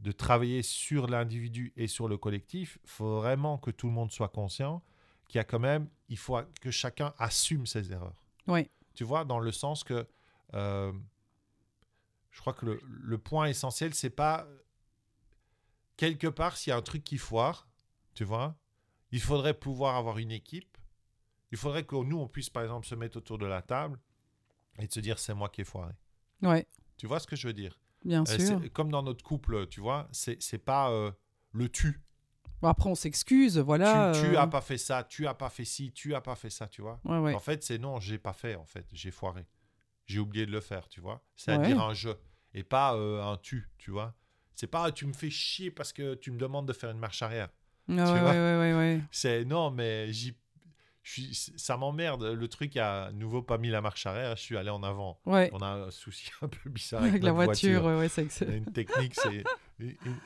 [0.00, 4.12] de travailler sur l'individu et sur le collectif, il faut vraiment que tout le monde
[4.12, 4.82] soit conscient
[5.28, 8.22] qu'il y a quand même, il faut que chacun assume ses erreurs.
[8.46, 8.68] Oui.
[8.94, 10.06] Tu vois, dans le sens que
[10.54, 10.92] euh,
[12.32, 14.46] je crois que le, le point essentiel, c'est pas
[15.96, 17.68] quelque part s'il y a un truc qui foire,
[18.14, 18.56] tu vois,
[19.10, 20.76] il faudrait pouvoir avoir une équipe.
[21.50, 23.98] Il faudrait que nous, on puisse, par exemple, se mettre autour de la table
[24.78, 25.92] et de se dire c'est moi qui ai foiré.
[26.40, 26.66] Ouais,
[26.96, 27.78] Tu vois ce que je veux dire?
[28.04, 28.72] Bien Euh, sûr.
[28.72, 31.12] Comme dans notre couple, tu vois, c'est c'est pas euh,
[31.52, 32.00] le tu.
[32.62, 34.12] Bon, après, on s'excuse, voilà.
[34.14, 34.20] tu.
[34.22, 36.50] Tu euh, as pas fait ça, tu as pas fait ci, tu as pas fait
[36.50, 36.98] ça, tu vois.
[37.04, 37.34] Ouais, ouais.
[37.34, 39.46] En fait, c'est non, j'ai pas fait, en fait, j'ai foiré.
[40.06, 41.14] J'ai oublié de le faire, tu vois.
[41.14, 41.20] Ouais.
[41.36, 42.10] C'est-à-dire un je
[42.54, 44.14] et pas euh, un tu, tu vois.
[44.54, 47.22] C'est pas tu me fais chier parce que tu me demandes de faire une marche
[47.22, 47.48] arrière.
[47.88, 48.32] Ouais, vois
[48.78, 49.00] ouais.
[49.10, 50.36] C'est non, mais j'y.
[51.02, 52.22] suis- Ça m'emmerde.
[52.24, 54.36] Le truc a à nouveau pas mis la marche arrière.
[54.36, 55.18] Je suis allé en avant.
[55.26, 55.50] Ouais.
[55.52, 58.28] On a un souci un peu bizarre Avec, avec, la notre voiture, ouais, ouais, c'est-
[58.44, 59.42] une technique, c'est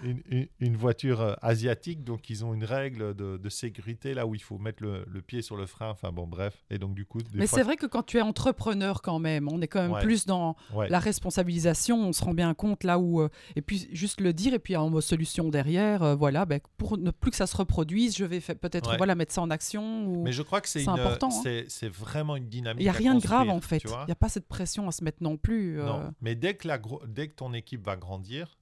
[0.02, 4.26] une, une- une voiture euh, asiatique, donc ils ont une règle de, de sécurité là
[4.26, 5.90] où il faut mettre le, le pied sur le frein.
[5.90, 6.64] Enfin bon, bref.
[6.70, 9.60] Et donc du coup, Mais c'est vrai que quand tu es entrepreneur quand même, on
[9.60, 10.02] est quand même Ouais.
[10.02, 10.88] plus dans ouais.
[10.88, 13.20] la responsabilisation, on se rend bien compte là où...
[13.20, 16.98] euh, et puis juste le dire, et puis en solution derrière, euh, voilà, ben, pour
[16.98, 18.96] ne plus que ça se reproduise, je vais peut-être Ouais.
[18.98, 20.06] voilà, mettre ça en action.
[20.06, 20.22] Ou...
[20.22, 21.62] Mais je crois que c'est important, hein.
[21.68, 22.80] c'est vraiment une dynamique.
[22.80, 23.82] Il n'y a rien de grave en fait.
[23.84, 25.76] Il n'y a pas cette pression à se mettre non plus.
[25.78, 28.56] Non, mais dès que, la dès que ton équipe va grandir,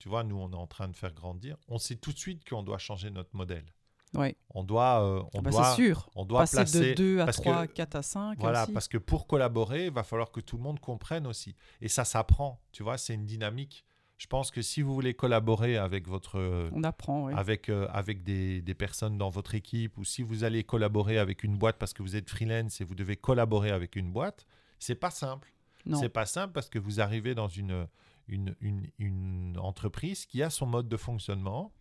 [0.00, 2.48] tu vois, nous, on est en train de faire grandir, on sait tout de suite
[2.48, 3.66] qu'on doit changer notre modèle.
[4.14, 4.34] Ouais.
[4.52, 6.10] On doit, euh, on Bah, doit, sûr.
[6.16, 6.90] on doit Passer placer.
[6.90, 8.38] de 2 à parce que- 3, 4 à 5.
[8.40, 8.72] Voilà, aussi.
[8.72, 11.54] parce que pour collaborer, il va falloir que tout le monde comprenne aussi.
[11.80, 13.84] Et ça s'apprend, tu vois, c'est une dynamique.
[14.18, 18.60] Je pense que si vous voulez collaborer avec votre, On apprend, avec, euh, avec des,
[18.62, 22.02] des personnes dans votre équipe, ou si vous allez collaborer avec une boîte parce que
[22.02, 24.44] vous êtes freelance et vous devez collaborer avec une boîte,
[24.80, 25.52] c'est pas simple.
[25.94, 27.86] C'est pas simple parce que vous arrivez dans une,
[28.30, 31.72] une, entreprise qui a son mode de fonctionnement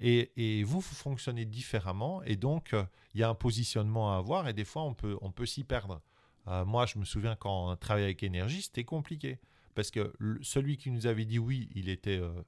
[0.00, 4.48] et, vous, vous fonctionnez différemment et donc euh, il y a un positionnement à avoir
[4.48, 6.02] et des fois on peut, on peut s'y perdre.
[6.48, 9.38] Euh, moi, je me souviens quand on travaillait avec Énergie, c'était compliqué
[9.74, 12.42] parce que celui qui nous avait dit oui, il était euh,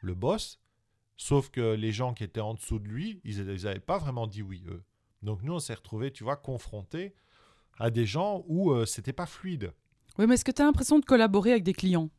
[0.00, 0.60] le boss,
[1.16, 4.42] sauf que les gens qui étaient en dessous de lui, ils n'avaient pas vraiment dit
[4.42, 4.82] oui, eux.
[5.22, 7.14] Donc nous, on s'est retrouvés, tu vois, confrontés
[7.78, 9.72] à des gens où c'était pas fluide.
[10.18, 12.10] Oui, mais est-ce que tu as l'impression de collaborer avec des clients?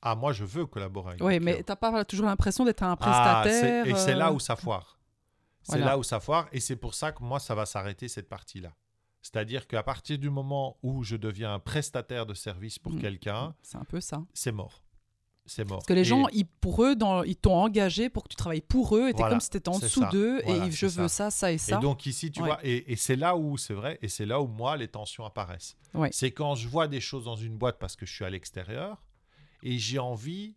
[0.00, 2.92] Ah, moi, je veux collaborer avec Oui, mais tu n'as pas toujours l'impression d'être un
[2.92, 3.86] Ah, prestataire.
[3.86, 4.98] et c'est là euh, où ça foire.
[5.62, 5.86] C'est Voilà.
[5.86, 6.46] là où ça foire.
[6.52, 8.72] Et c'est pour ça que moi, ça va s'arrêter cette partie-là.
[9.22, 13.00] C'est-à-dire qu'à partir du moment où je deviens un prestataire de service pour Mhm.
[13.00, 14.22] quelqu'un, C'est un peu ça.
[14.32, 14.82] c'est mort.
[15.44, 15.78] C'est mort.
[15.78, 18.36] Parce que les Et- gens, ils, pour eux, dans, ils t'ont engagé pour que tu
[18.36, 20.86] travailles pour eux, et t'es Voilà, comme si t'étais en dessous d'eux, Voilà, et je
[20.86, 21.30] veux ça.
[21.30, 21.78] ça, ça et Et ça.
[21.78, 22.48] donc ici, tu Ouais.
[22.48, 25.24] vois, et, et c'est là où c'est vrai, et c'est là où moi les tensions
[25.24, 25.76] apparaissent.
[25.94, 26.10] Ouais.
[26.12, 29.02] C'est quand je vois des choses dans une boîte parce que je suis à l'extérieur
[29.62, 30.54] et j'ai envie,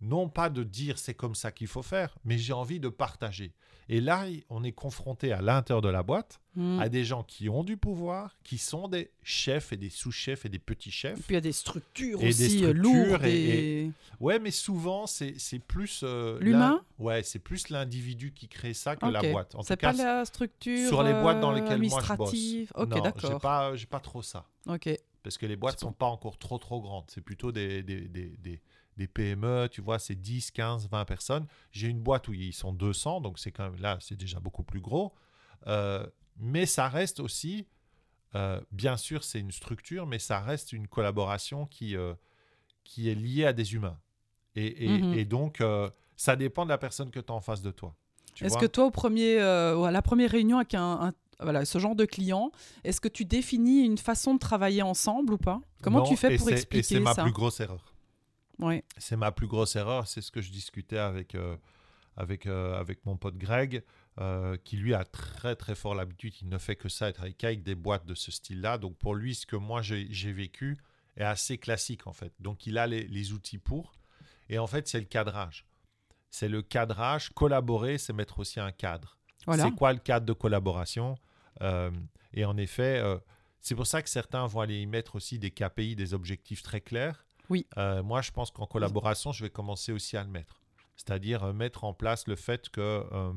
[0.00, 3.54] non pas de dire c'est comme ça qu'il faut faire, mais j'ai envie de partager.
[3.88, 6.80] Et là, on est confronté à l'intérieur de la boîte Mm.
[6.80, 10.48] à des gens qui ont du pouvoir, qui sont des chefs et des sous-chefs et
[10.48, 11.16] des petits Et chefs.
[11.20, 13.24] puis il y a des structures Et des aussi euh, structures lourdes.
[13.26, 13.90] et- Et...
[14.20, 16.00] Ouais, mais souvent, c'est c'est plus...
[16.02, 16.82] euh, L'humain?
[16.98, 19.54] Ouais, c'est plus l'individu qui crée ça que la boîte.
[19.64, 22.28] C'est pas la structure sur les boîtes dans euh, lesquelles moi je bosse.
[22.30, 22.72] administrative.
[22.74, 24.46] Ok, non, j'ai pas, j'ai pas trop ça.
[24.66, 24.88] Ok.
[25.26, 27.06] Parce que les boîtes C'est sont pas encore trop trop grandes.
[27.08, 28.36] C'est plutôt des, des, des,
[28.96, 31.46] des- PME, tu vois, c'est 10, 15, 20 personnes.
[31.72, 34.62] J'ai une boîte où ils sont 200, donc c'est quand même là, c'est déjà beaucoup
[34.62, 35.12] plus gros.
[35.66, 36.06] Euh,
[36.38, 37.66] mais ça reste aussi,
[38.36, 42.14] euh, bien sûr, c'est une structure, mais ça reste une collaboration qui, euh,
[42.84, 43.98] qui est liée à des humains.
[44.54, 45.12] Et, et- Mhm.
[45.14, 45.60] et donc,
[46.16, 47.96] ça dépend de la personne que tu as en face de toi.
[48.40, 51.78] Est-ce que toi, au premier, euh, à la première réunion avec un, un- voilà, ce
[51.78, 52.50] genre de client,
[52.84, 55.60] est-ce que tu définis une façon de travailler ensemble ou pas?
[55.82, 57.94] Comment Non, tu fais pour expliquer Et c'est ma ça plus grosse erreur.
[58.58, 58.84] Ouais.
[58.96, 60.06] C'est ma plus grosse erreur.
[60.06, 61.56] C'est ce que je discutais avec, euh,
[62.16, 63.84] avec, euh, avec mon pote Greg,
[64.18, 66.34] euh, qui lui a très très fort l'habitude.
[66.40, 68.78] Il ne fait que ça, être avec, des boîtes de ce style-là.
[68.78, 70.78] Donc pour lui, ce que moi j'ai vécu
[71.16, 72.32] est assez classique en fait.
[72.40, 73.92] Donc il a les, les outils pour.
[74.48, 75.66] Et en fait, c'est le cadrage.
[76.30, 77.30] C'est le cadrage.
[77.30, 79.18] Collaborer, c'est mettre aussi un cadre.
[79.46, 79.64] Voilà.
[79.64, 81.16] C'est quoi le cadre de collaboration?
[82.32, 83.18] Et en effet, euh,
[83.60, 86.80] c'est pour ça que certains vont aller y mettre aussi des KPI, des objectifs très
[86.80, 87.24] clairs.
[87.48, 87.66] Oui.
[87.78, 90.60] Euh, moi, je pense qu'en collaboration, je vais commencer aussi à le mettre.
[90.96, 93.32] C'est-à-dire euh, mettre en place le fait que euh,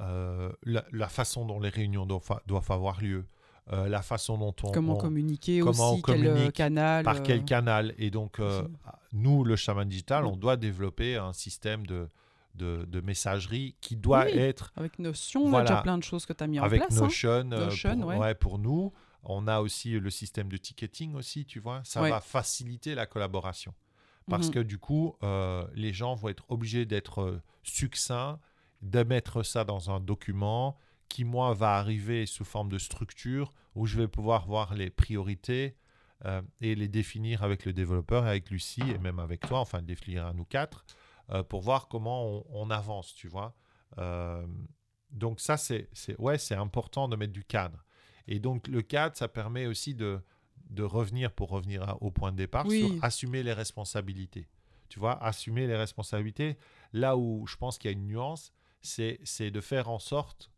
[0.00, 3.26] euh, la, la façon dont les réunions doivent, doivent avoir lieu,
[3.72, 7.16] euh, la façon dont on, Comment on- communiquer comment aussi, on quel euh, canal par
[7.16, 7.94] euh, quel canal.
[7.98, 8.62] Et donc, euh,
[9.12, 12.08] nous, le chaman digital, on doit développer un système de,
[12.54, 15.70] de, de messagerie qui doit Oui, être Avec Notion, on a Voilà.
[15.70, 16.96] déjà plein de choses que tu as mis en avec place.
[16.98, 17.02] hein.
[17.04, 18.18] Notion, Notion, pour, ouais.
[18.18, 18.92] ouais, pour nous.
[19.22, 21.82] On a aussi le système de ticketing aussi, tu vois.
[21.84, 22.10] Ça Ouais.
[22.10, 23.74] va faciliter la collaboration.
[24.28, 24.54] Parce Mhm.
[24.54, 28.38] que du coup, euh, les gens vont être obligés d'être euh, succincts,
[28.82, 33.86] de mettre ça dans un document qui, moi, va arriver sous forme de structure où
[33.86, 35.76] je vais pouvoir voir les priorités
[36.26, 40.26] euh, et les définir avec le développeur, avec Lucie et même avec toi, enfin, définir
[40.26, 40.84] à nous quatre,
[41.30, 43.54] euh, pour voir comment on, on avance, tu vois.
[43.98, 44.46] Euh,
[45.10, 45.88] donc ça, c'est
[46.18, 47.84] ouais, c'est important de mettre du cadre.
[48.26, 50.20] Et donc le cadre, ça permet aussi de,
[50.70, 52.80] de revenir, pour revenir à- au point de départ, Oui.
[52.94, 54.48] sur assumer les responsabilités.
[54.88, 56.56] Tu vois, assumer les responsabilités.
[56.92, 60.50] Là où je pense qu'il y a une nuance, c'est de faire en sorte...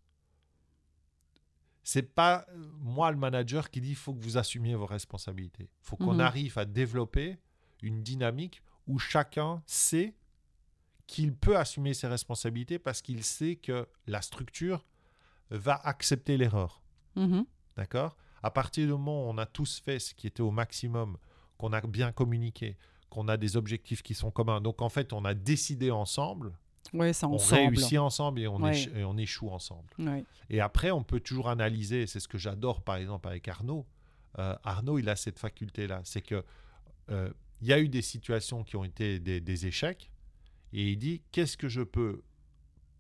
[1.85, 2.47] C'est pas
[2.79, 5.65] moi le manager qui dit il faut que vous assumiez vos responsabilités.
[5.65, 6.21] Il faut qu'on Mhm.
[6.21, 7.39] arrive à développer
[7.83, 10.15] une dynamique où chacun sait
[11.13, 14.85] qu'il peut assumer ses responsabilités parce qu'il sait que la structure
[15.51, 16.83] va accepter l'erreur.
[17.17, 17.45] Mhm.
[17.77, 18.17] D'accord?
[18.43, 21.17] À partir du moment où on a tous fait ce qui était au maximum,
[21.59, 22.77] qu'on a bien communiqué,
[23.11, 24.61] qu'on a des objectifs qui sont communs.
[24.61, 26.53] Donc en fait, on a décidé ensemble,
[26.95, 27.61] Ouais, c'est on ensemble.
[27.77, 28.73] réussit ensemble et on, Ouais.
[28.73, 29.89] éche- et on échoue ensemble.
[29.99, 30.25] Ouais.
[30.51, 32.07] Et après, on peut toujours analyser.
[32.07, 33.87] C'est ce que j'adore, par exemple, avec Arnaud.
[34.39, 36.01] Euh, Arnaud, il a cette faculté-là.
[36.05, 36.43] C'est que
[37.11, 40.11] euh, il y a eu des situations qui ont été des, des échecs,
[40.73, 42.23] et il dit qu'est-ce que je peux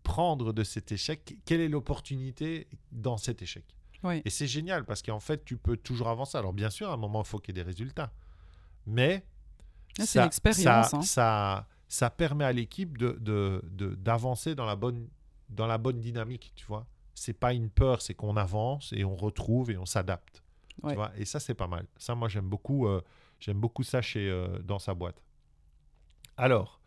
[0.02, 1.36] prendre de cet échec?
[1.44, 3.64] Quelle est l'opportunité dans cet échec?
[4.24, 6.36] Et c'est génial parce qu'en fait, tu peux toujours avancer.
[6.36, 8.12] Alors bien sûr, à un moment, il faut qu'il y ait des résultats,
[8.86, 9.24] mais
[9.98, 10.22] Ah, ça-
[10.64, 11.02] Ça, hein.
[11.02, 15.08] ça, ça permet à l'équipe de, de- de- d'avancer dans la bonne
[15.50, 16.86] dans la bonne dynamique, tu vois.
[17.14, 20.42] C'est pas une peur, c'est qu'on avance et on retrouve et on s'adapte.
[20.82, 20.96] Ouais.
[21.18, 21.86] Et ça, c'est pas mal.
[21.98, 23.02] Ça, moi, j'aime beaucoup, euh,
[23.38, 25.20] j'aime beaucoup ça chez, euh, dans sa boîte.
[26.38, 26.80] Alors,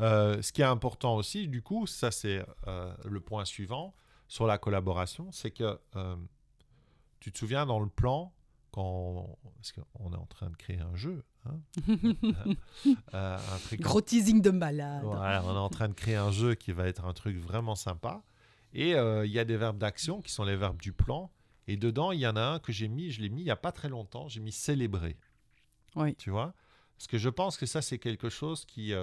[0.00, 3.94] euh, ce qui est important aussi, du coup, ça, c'est euh, le point suivant
[4.28, 6.16] sur la collaboration, c'est que euh,
[7.20, 8.32] tu te souviens dans le plan,
[8.70, 11.58] quand parce qu'on est en train de créer un jeu, hein,
[13.12, 15.02] un truc Gros teasing de malade.
[15.04, 17.74] voilà, on est en train de créer un jeu qui va être un truc vraiment
[17.74, 18.22] sympa.
[18.72, 21.32] Et il y a des verbes d'action qui sont les verbes du plan.
[21.66, 23.50] Et dedans, il y en a un que j'ai mis, je l'ai mis il n'y
[23.50, 25.16] a pas très longtemps, j'ai mis célébrer.
[25.96, 26.14] Oui.
[26.14, 26.54] Tu vois?
[26.96, 28.94] Parce que je pense que ça, c'est quelque chose qui,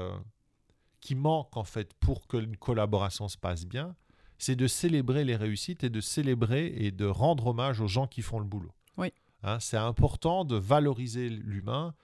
[0.99, 3.95] qui manque en fait pour que une collaboration se passe bien.
[4.37, 8.21] C'est de célébrer les réussites et de célébrer et de rendre hommage aux gens qui
[8.21, 8.71] font le boulot.
[8.97, 9.11] Oui.
[9.43, 11.95] Hein, c'est important de valoriser l'humain.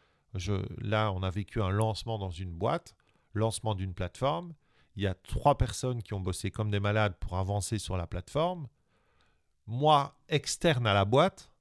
[0.79, 2.95] Là, on a vécu un lancement dans une boîte,
[3.33, 4.53] lancement d'une plateforme.
[4.95, 8.07] Il y a trois personnes qui ont bossé comme des malades pour avancer sur la
[8.07, 8.67] plateforme.
[9.67, 11.51] Moi, externe à la boîte,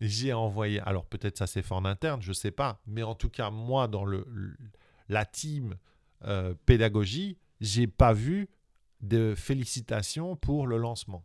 [0.00, 0.80] j'ai envoyé.
[0.80, 2.80] Alors peut-être ça s'est fait en interne, je sais pas.
[2.86, 4.56] Mais en tout cas, moi, dans le-
[5.08, 5.76] la team
[6.24, 8.48] euh, pédagogie, j'ai pas vu
[9.00, 11.24] de félicitations pour le lancement.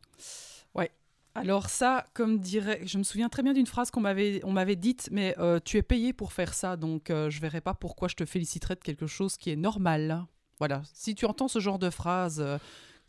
[1.36, 4.76] Alors ça, comme dirait, je me souviens très bien d'une phrase qu'on m'avait, on m'avait
[4.76, 8.08] dite, mais euh, tu es payé pour faire ça, donc euh, je verrai pas pourquoi
[8.08, 10.26] je te féliciterais de quelque chose qui est normal.
[10.58, 10.82] Voilà.
[10.94, 12.58] Si tu entends ce genre de phrase, euh,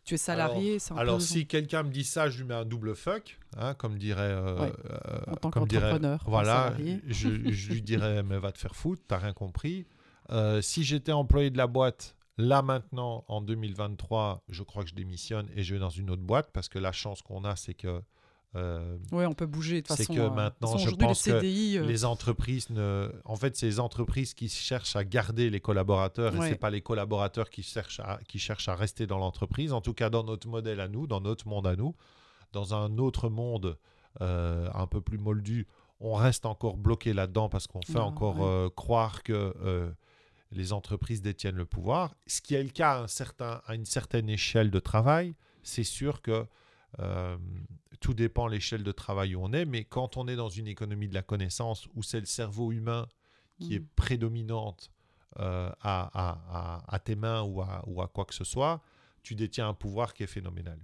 [0.05, 2.65] tu es salarié, un Alors peu si quelqu'un me dit ça, je lui mets un
[2.65, 4.35] double fuck, hein, comme dirait.
[4.35, 4.73] Ouais.
[5.27, 6.75] en tant qu'entrepreneur, Voilà,
[7.09, 9.87] je lui dirais, mais va te faire foutre, t'as rien compris.
[10.33, 14.95] Euh, si j'étais employé de la boîte, là maintenant, en 2023, je crois que je
[14.95, 17.75] démissionne et je vais dans une autre boîte parce que la chance qu'on a, c'est
[17.75, 18.03] que
[18.57, 20.15] euh, Oui, on peut bouger de toute C'est façon.
[20.15, 23.09] que euh, maintenant, façon, je pense le que CDI, euh, les entreprises ne...
[23.25, 26.49] En fait, c'est les entreprises qui cherchent à garder les collaborateurs et Ouais.
[26.51, 28.19] c'est pas les collaborateurs qui cherchent, à...
[28.29, 29.73] qui cherchent à rester dans l'entreprise.
[29.73, 31.95] En tout cas, dans notre modèle à nous, dans notre monde à nous,
[32.53, 33.79] dans un autre monde
[34.21, 35.69] euh, un peu plus moldu,
[36.01, 38.69] on reste encore bloqué là-dedans parce qu'on fait Ah, encore ouais.
[38.75, 39.55] croire que
[40.53, 42.15] les entreprises détiennent le pouvoir.
[42.27, 45.85] Ce qui est le cas à, un certain, à une certaine échelle de travail, c'est
[45.85, 46.47] sûr que
[46.99, 47.37] euh,
[48.01, 50.67] tout dépend de l'échelle de travail où on est, mais quand on est dans une
[50.67, 53.07] économie de la connaissance où c'est le cerveau humain
[53.61, 53.87] qui est Mm.
[53.95, 54.91] prédominante
[55.39, 58.83] euh, à, à- à- à tes mains ou à, ou à quoi que ce soit,
[59.23, 60.81] tu détiens un pouvoir qui est phénoménal.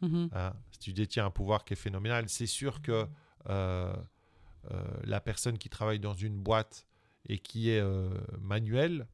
[0.00, 0.30] mhm.
[0.32, 0.54] hein.
[0.70, 3.06] Si tu détiens un pouvoir qui est phénoménal, c'est sûr que
[3.50, 3.94] euh,
[4.70, 6.86] euh, la personne qui travaille dans une boîte
[7.28, 9.06] et qui est euh, manuelle,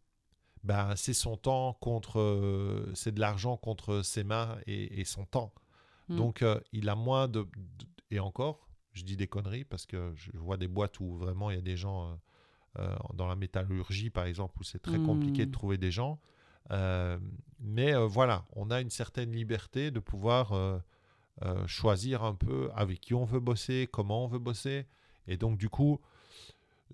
[0.65, 5.25] ben, c'est son temps contre, euh, c'est de l'argent contre ses mains et, et son
[5.25, 5.53] temps.
[6.09, 6.17] Mm.
[6.17, 10.13] Donc, euh, il a moins de, de- Et encore, je dis des conneries parce que
[10.15, 12.19] je vois des boîtes où vraiment il y a des gens
[13.15, 16.21] dans la métallurgie, par exemple, où c'est très compliqué de trouver des gens.
[17.61, 20.53] Mais voilà, on a une certaine liberté de pouvoir
[21.67, 24.87] choisir un peu avec qui on veut bosser, comment on veut bosser.
[25.27, 26.01] Et donc, du coup,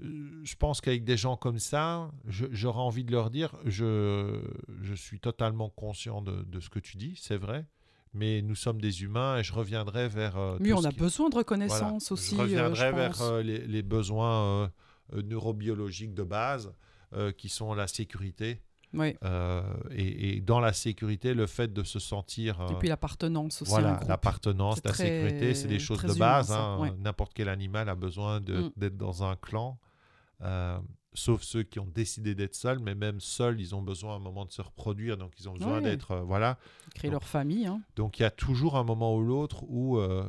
[0.01, 4.41] je pense qu'avec des gens comme ça, j'aurais envie de leur dire, je,
[4.83, 7.67] je suis totalement conscient de, de ce que tu dis, c'est vrai,
[8.15, 10.37] mais nous sommes des humains et je reviendrai vers...
[10.39, 12.35] euh, Oui, tout on a qui- besoin de voilà, reconnaissance aussi.
[12.37, 13.21] Je euh, reviendrai je vers pense.
[13.23, 14.69] euh, les, les besoins euh,
[15.15, 16.73] euh, neurobiologiques de base,
[17.15, 18.63] euh, qui sont la sécurité.
[18.95, 19.17] Oui.
[19.25, 22.61] euh, et, et dans la sécurité, le fait de se sentir...
[22.61, 23.71] euh, Et puis l'appartenance aussi.
[23.71, 26.53] voilà, l'appartenance, la très- sécurité, c'est des choses de base.
[26.53, 26.79] hein.
[26.81, 26.93] ouais.
[26.99, 28.71] N'importe quel animal a besoin Mm.
[28.77, 29.79] d'être dans un clan,
[30.43, 30.79] euh,
[31.15, 34.19] sauf ceux qui ont décidé d'être seuls, mais même seuls, ils ont besoin à un
[34.19, 35.83] moment de se reproduire, donc ils ont besoin Ouais.
[35.83, 36.11] d'être...
[36.13, 36.59] euh, voilà.
[36.95, 37.67] Créer Donc- leur famille.
[37.67, 37.81] hein.
[37.97, 40.29] Donc il y a toujours un moment ou l'autre où euh,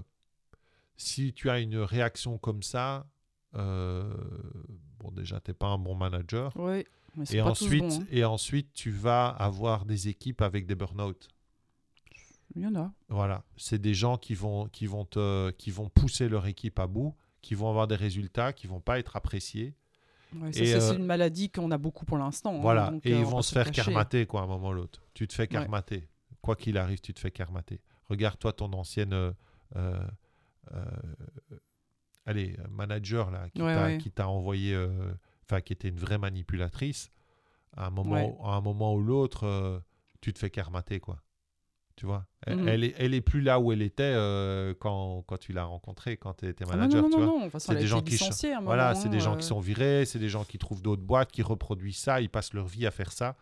[0.97, 3.05] si tu as une réaction comme ça,
[3.55, 4.13] euh,
[4.99, 6.51] bon déjà t'es pas un bon manager.
[6.55, 6.85] Oui.
[7.15, 8.05] Mais Et ensuite, hein.
[8.09, 11.27] et ensuite tu vas avoir des équipes avec des burn-out.
[12.55, 12.91] Il y en a.
[13.09, 16.87] Voilà, c'est des gens qui vont qui vont te, qui vont pousser leur équipe à
[16.87, 19.73] bout, qui vont avoir des résultats, qui vont pas être appréciés.
[20.35, 22.55] Ouais, Et, c'est- euh, une maladie qu'on a beaucoup pour l'instant.
[22.55, 23.83] hein, Voilà, donc, et euh, ils on vont se faire cacher.
[23.91, 25.03] karmater quoi à un moment ou l'autre.
[25.13, 26.07] Tu te fais karmater.
[26.41, 27.79] Quoi qu'il arrive, tu te fais karmater.
[28.09, 29.31] Regarde-toi ton ancienne euh,
[29.75, 29.99] euh,
[30.73, 30.85] euh,
[32.25, 35.13] allez, manager là, qui Ouais, t'a envoyé, euh,
[35.45, 37.11] enfin qui était une vraie manipulatrice.
[37.75, 38.35] à un moment, Ouais.
[38.43, 39.79] à un moment ou l'autre, euh,
[40.21, 41.17] tu te fais karmater, quoi.
[41.95, 42.27] Tu vois?
[42.45, 42.67] Elle, Mhm.
[42.67, 46.17] elle est, elle est plus là où elle était euh, quand, quand tu l'as rencontrée,
[46.17, 48.15] quand tu étais Ah non, manager, non, tu toute façon, C'est des gens qui
[48.61, 51.41] Voilà, c'est des gens qui sont virés, c'est des gens qui trouvent d'autres boîtes, qui
[51.41, 53.35] reproduisent ça, ils passent leur vie à faire ça.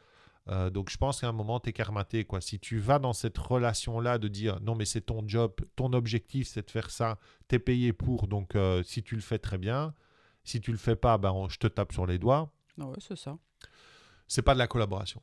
[0.50, 2.24] Euh, donc je pense qu'à un moment, tu es karmaté.
[2.24, 2.40] Quoi.
[2.42, 6.48] Si tu vas dans cette relation-là de dire non, mais c'est ton job, ton objectif,
[6.48, 9.58] c'est de faire ça, tu es payé pour, donc euh, si tu le fais très
[9.58, 9.94] bien,
[10.44, 12.52] si tu le fais pas, ben, on- je te tape sur les doigts.
[12.80, 13.38] Ah ouais, c'est ça.
[14.28, 15.22] C'est pas de la collaboration.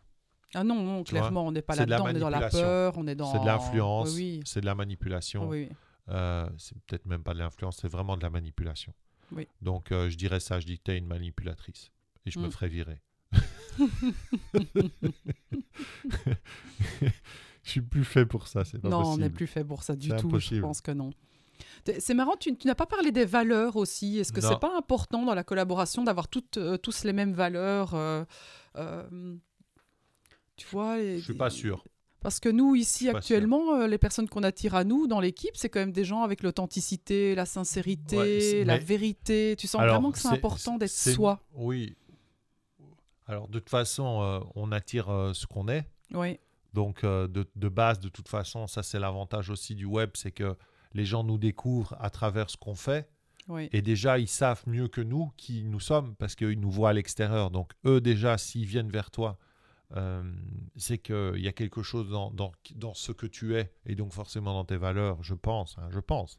[0.55, 3.31] Ah non, clairement, on n'est pas là-dedans, on est dans la peur, on est dans...
[3.33, 5.49] C'est de l'influence, Oui, c'est de la manipulation.
[5.49, 5.69] oui.
[6.11, 8.95] Euh, c'est peut-être même pas de l'influence, c'est vraiment de la manipulation.
[9.31, 9.47] Oui.
[9.61, 11.91] Donc, euh, je dirais ça, je dis que tu es une manipulatrice.
[12.25, 12.51] Et je me Mm.
[12.51, 13.03] ferais virer.
[17.01, 17.11] je
[17.71, 20.09] suis plus fait pour ça, c'est pas non, on n'est plus fait pour ça du
[20.09, 20.57] tout, impossible.
[20.57, 21.11] je pense que non.
[21.99, 24.19] C'est marrant, tu, tu n'as pas parlé des valeurs aussi.
[24.19, 27.95] Est-ce que c'est pas important dans la collaboration d'avoir toutes, euh, tous les mêmes valeurs
[27.95, 28.25] euh,
[28.77, 29.37] euh,
[30.57, 31.85] Tu vois et- Je suis pas sûr.
[32.21, 35.69] Parce que nous, ici, actuellement, euh, les personnes qu'on attire à nous dans l'équipe, c'est
[35.69, 39.55] quand même des gens avec l'authenticité, la sincérité, Ouais, la mais- vérité.
[39.57, 41.41] Tu sens Alors, vraiment que c'est important d'être soi.
[41.55, 41.95] Oui.
[43.27, 45.85] Alors de toute façon, euh, on attire ce qu'on est.
[46.13, 46.39] Oui,
[46.73, 50.57] Donc de, de base, de toute façon, ça c'est l'avantage aussi du web, c'est que
[50.93, 53.09] les gens nous découvrent à travers ce qu'on fait.
[53.49, 53.69] oui.
[53.73, 56.93] Et déjà, ils savent mieux que nous qui nous sommes parce qu'ils nous voient à
[56.93, 57.51] l'extérieur.
[57.51, 59.39] Donc, eux, déjà, s'ils viennent vers toi,
[59.97, 60.23] euh,
[60.77, 64.13] c'est qu'il y a quelque chose dans, dans, dans ce que tu es et donc
[64.13, 66.39] forcément dans tes valeurs, je pense, hein, je pense,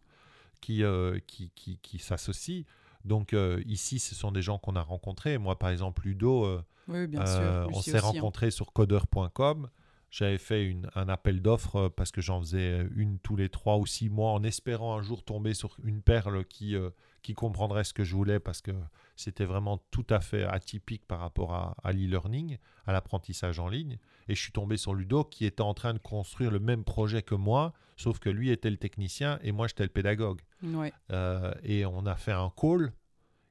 [0.61, 2.63] qui, euh, qui, qui, qui s'associent.
[3.05, 5.37] Donc, euh, ici, ce sont des gens qu'on a rencontrés.
[5.39, 7.69] Moi, par exemple, Ludo, Oui, bien sûr.
[7.73, 8.01] on s'est hein.
[8.01, 9.69] rencontrés sur codeur.com.
[10.11, 13.77] J'avais fait une- un appel d'offres euh, parce que j'en faisais une tous les trois
[13.77, 16.89] ou six mois en espérant un jour tomber sur une perle qui, euh,
[17.21, 18.71] qui comprendrait ce que je voulais parce que
[19.15, 23.99] c'était vraiment tout à fait atypique par rapport à, à l'e-learning, à l'apprentissage en ligne.
[24.27, 27.21] Et je suis tombé sur Ludo qui était en train de construire le même projet
[27.21, 30.41] que moi, sauf que lui était le technicien et moi j'étais le pédagogue.
[30.63, 30.91] Ouais.
[31.11, 32.93] Euh, et on a fait un call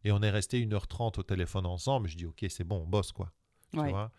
[0.04, 2.08] et on est resté 1h30 au téléphone ensemble.
[2.08, 3.30] Je dis ok c'est bon, on bosse quoi.
[3.72, 3.90] Tu Ouais.
[3.90, 4.10] vois?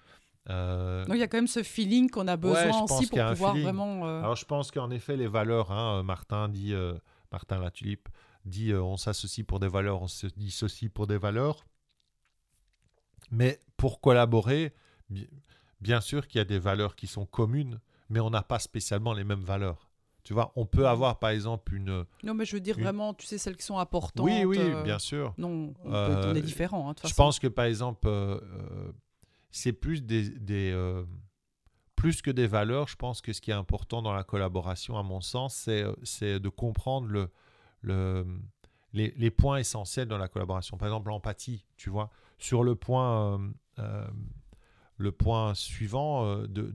[0.50, 3.56] Euh, Donc il y a quand même ce feeling qu'on a besoin aussi pour pouvoir
[3.56, 4.08] vraiment.
[4.08, 6.94] euh, Alors je pense qu'en effet les valeurs, hein, euh, Martin dit, euh,
[7.32, 8.10] Martin Latulipe
[8.46, 11.66] dit euh, on s'associe pour des valeurs, on se dissocie pour des valeurs.
[13.32, 14.74] Mais pour collaborer,
[15.10, 15.28] bi-
[15.82, 19.14] bien sûr qu'il y a des valeurs qui sont communes, mais on n'a pas spécialement
[19.14, 19.90] les mêmes valeurs.
[20.24, 22.06] Tu vois, on peut avoir par exemple une...
[22.24, 24.26] Non, mais je veux dire Une- vraiment, tu sais, celles qui sont importantes.
[24.26, 25.34] Oui, oui, bien sûr.
[25.38, 26.90] Non, on, peut- on est différents.
[26.90, 27.16] hein, Je façon.
[27.16, 28.08] pense que par exemple,
[29.52, 31.06] c'est plus des, des, euh,
[31.96, 32.88] plus que des valeurs.
[32.88, 35.94] Je pense que ce qui est important dans la collaboration, à mon sens, c'est euh,
[36.04, 37.30] c'est de comprendre le,
[37.82, 38.26] le,
[38.94, 40.78] les, les points essentiels dans la collaboration.
[40.78, 41.66] Par exemple, l'empathie.
[41.78, 44.08] Tu vois, sur le point, euh, euh,
[44.98, 46.74] le point suivant, de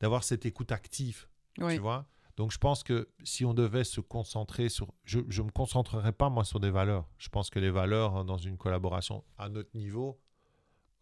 [0.00, 1.28] d'avoir cette écoute active.
[1.58, 1.74] Oui.
[1.74, 2.06] Tu vois.
[2.36, 4.94] Donc je pense que si on devait se concentrer sur...
[5.04, 7.06] Je ne me concentrerai pas moi sur des valeurs.
[7.18, 10.18] Je pense que les valeurs hein, dans une collaboration à notre niveau,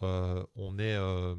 [0.00, 0.94] on est...
[0.96, 1.34] euh,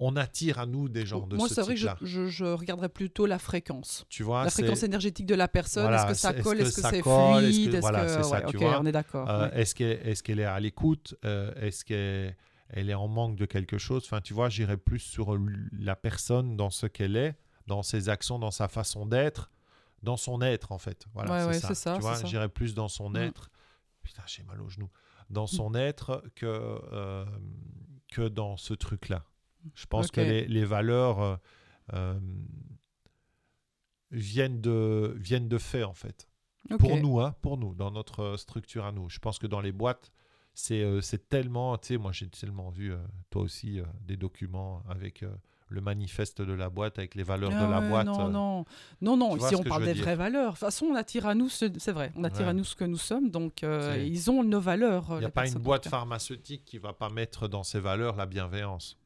[0.00, 2.06] on attire à nous des gens de Moi, ce c'est vrai que je, type-là.
[2.06, 4.04] je, je regarderais plutôt la fréquence.
[4.08, 6.60] Tu vois, la c'est- fréquence énergétique de la personne, Voilà, est-ce que ça est-ce colle,
[6.60, 8.08] est-ce que c'est colle, est-ce que- fluide, est-ce voilà, que...
[8.10, 8.80] c'est ça, ouais, tu vois.
[8.80, 9.30] on est d'accord.
[9.30, 9.60] Euh, ouais.
[9.60, 12.36] Est-ce qu'elle est, qu'elle est à l'écoute Euh, Est-ce qu'elle
[12.70, 14.02] elle est en manque de quelque chose?
[14.04, 15.38] Enfin, tu vois, j'irais plus sur
[15.78, 17.36] la personne dans ce qu'elle est,
[17.68, 19.52] dans ses actions, dans sa façon d'être,
[20.02, 21.04] dans son être, en fait.
[21.14, 21.68] Voilà, Ouais, c'est ouais, ça.
[21.68, 23.16] c'est ça, Tu vois, j'irais plus dans son Mm.
[23.16, 23.50] être.
[24.02, 24.90] Putain, j'ai mal au genou.
[25.30, 27.24] Dans son être que, euh,
[28.10, 29.24] que dans ce truc-là.
[29.74, 31.36] Je pense que les, les valeurs euh,
[31.94, 32.20] euh,
[34.10, 36.28] viennent, de, viennent de fait, en fait.
[36.78, 39.08] Pour nous, hein, pour nous, dans notre structure à nous.
[39.10, 40.12] Je pense que dans les boîtes,
[40.54, 42.94] c'est tellement, tu sais, moi j'ai tellement vu,
[43.28, 45.24] toi aussi, des documents avec
[45.68, 48.06] le manifeste de la boîte, avec les valeurs Ah de la ouais, boîte.
[48.06, 48.64] Non, euh, non,
[49.00, 49.36] non, non.
[49.36, 50.52] vois Ici, ce on parle des vraies valeurs.
[50.52, 52.48] De toute façon, on attire à nous, ce- c'est vrai, on attire Ouais.
[52.48, 53.30] à nous ce que nous sommes.
[53.30, 55.06] Donc, euh, ils ont nos valeurs.
[55.12, 58.26] Il n'y a pas une boîte pharmaceutique qui va pas mettre dans ses valeurs la
[58.26, 58.98] bienveillance.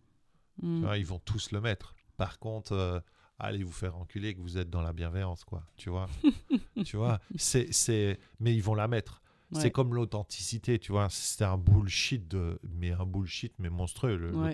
[0.60, 0.80] Mm.
[0.80, 1.94] vois, ils vont tous le mettre.
[2.16, 2.98] Par contre, euh,
[3.38, 5.62] allez vous faire enculer que vous êtes dans la bienveillance, quoi.
[5.76, 6.08] Tu vois,
[6.84, 9.22] tu vois, c'est, mais ils vont la mettre.
[9.52, 11.06] C'est comme l'authenticité, tu vois.
[11.10, 12.60] C'est un bullshit, de...
[12.68, 14.52] mais un bullshit, mais monstrueux, Ouais.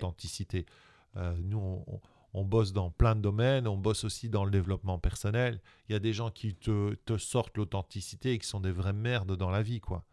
[1.16, 1.85] Euh, nous,
[2.33, 5.61] on, bosse dans plein de domaines, on bosse aussi dans le développement personnel.
[5.88, 8.92] Il y a des gens qui te, te sortent l'authenticité et qui sont des vraies
[8.92, 10.05] merdes dans la vie, quoi.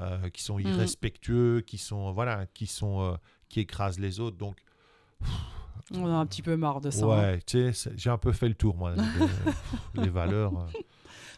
[0.00, 0.66] Euh, qui sont Mhm.
[0.68, 3.16] irrespectueux, qui sont, voilà, qui sont, euh,
[3.48, 4.36] qui écrasent les autres.
[4.36, 4.56] Donc,
[5.94, 7.04] On a un petit peu marre de ça.
[7.04, 7.08] hein.
[7.08, 8.94] Ouais, tu sais, j'ai un peu fait le tour, moi.
[8.94, 9.02] de-
[10.02, 10.52] les valeurs.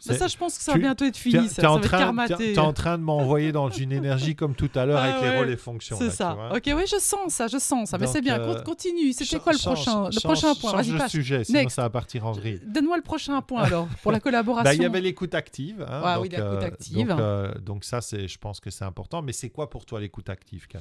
[0.08, 1.48] Euh, Mais ça, je pense que ça tu- va bientôt être fini.
[1.48, 5.04] T'es ça en en train de m'envoyer dans une énergie comme tout à l'heure Ah
[5.04, 5.96] avec les ouais, rôles et fonctions.
[5.98, 6.36] C'est tu ça.
[6.54, 7.98] Ok, oui, je sens ça, je sens ça.
[7.98, 8.38] Mais c'est bien.
[8.40, 9.12] euh, Con- Continue.
[9.12, 10.82] C'était quoi le Change- prochain, le prochain point?
[10.82, 11.10] change passe.
[11.10, 11.76] sujet, sinon Next.
[11.76, 12.60] ça va partir en vrille.
[12.66, 14.64] Donne-moi le prochain point alors pour la collaboration.
[14.64, 15.82] Bah, il y avait l'écoute active.
[15.82, 17.08] hein, Ah donc, oui, l'écoute euh, active.
[17.08, 19.22] Donc, euh, donc ça, c'est, je pense que c'est important.
[19.22, 20.80] Mais c'est quoi pour toi l'écoute active, Kat?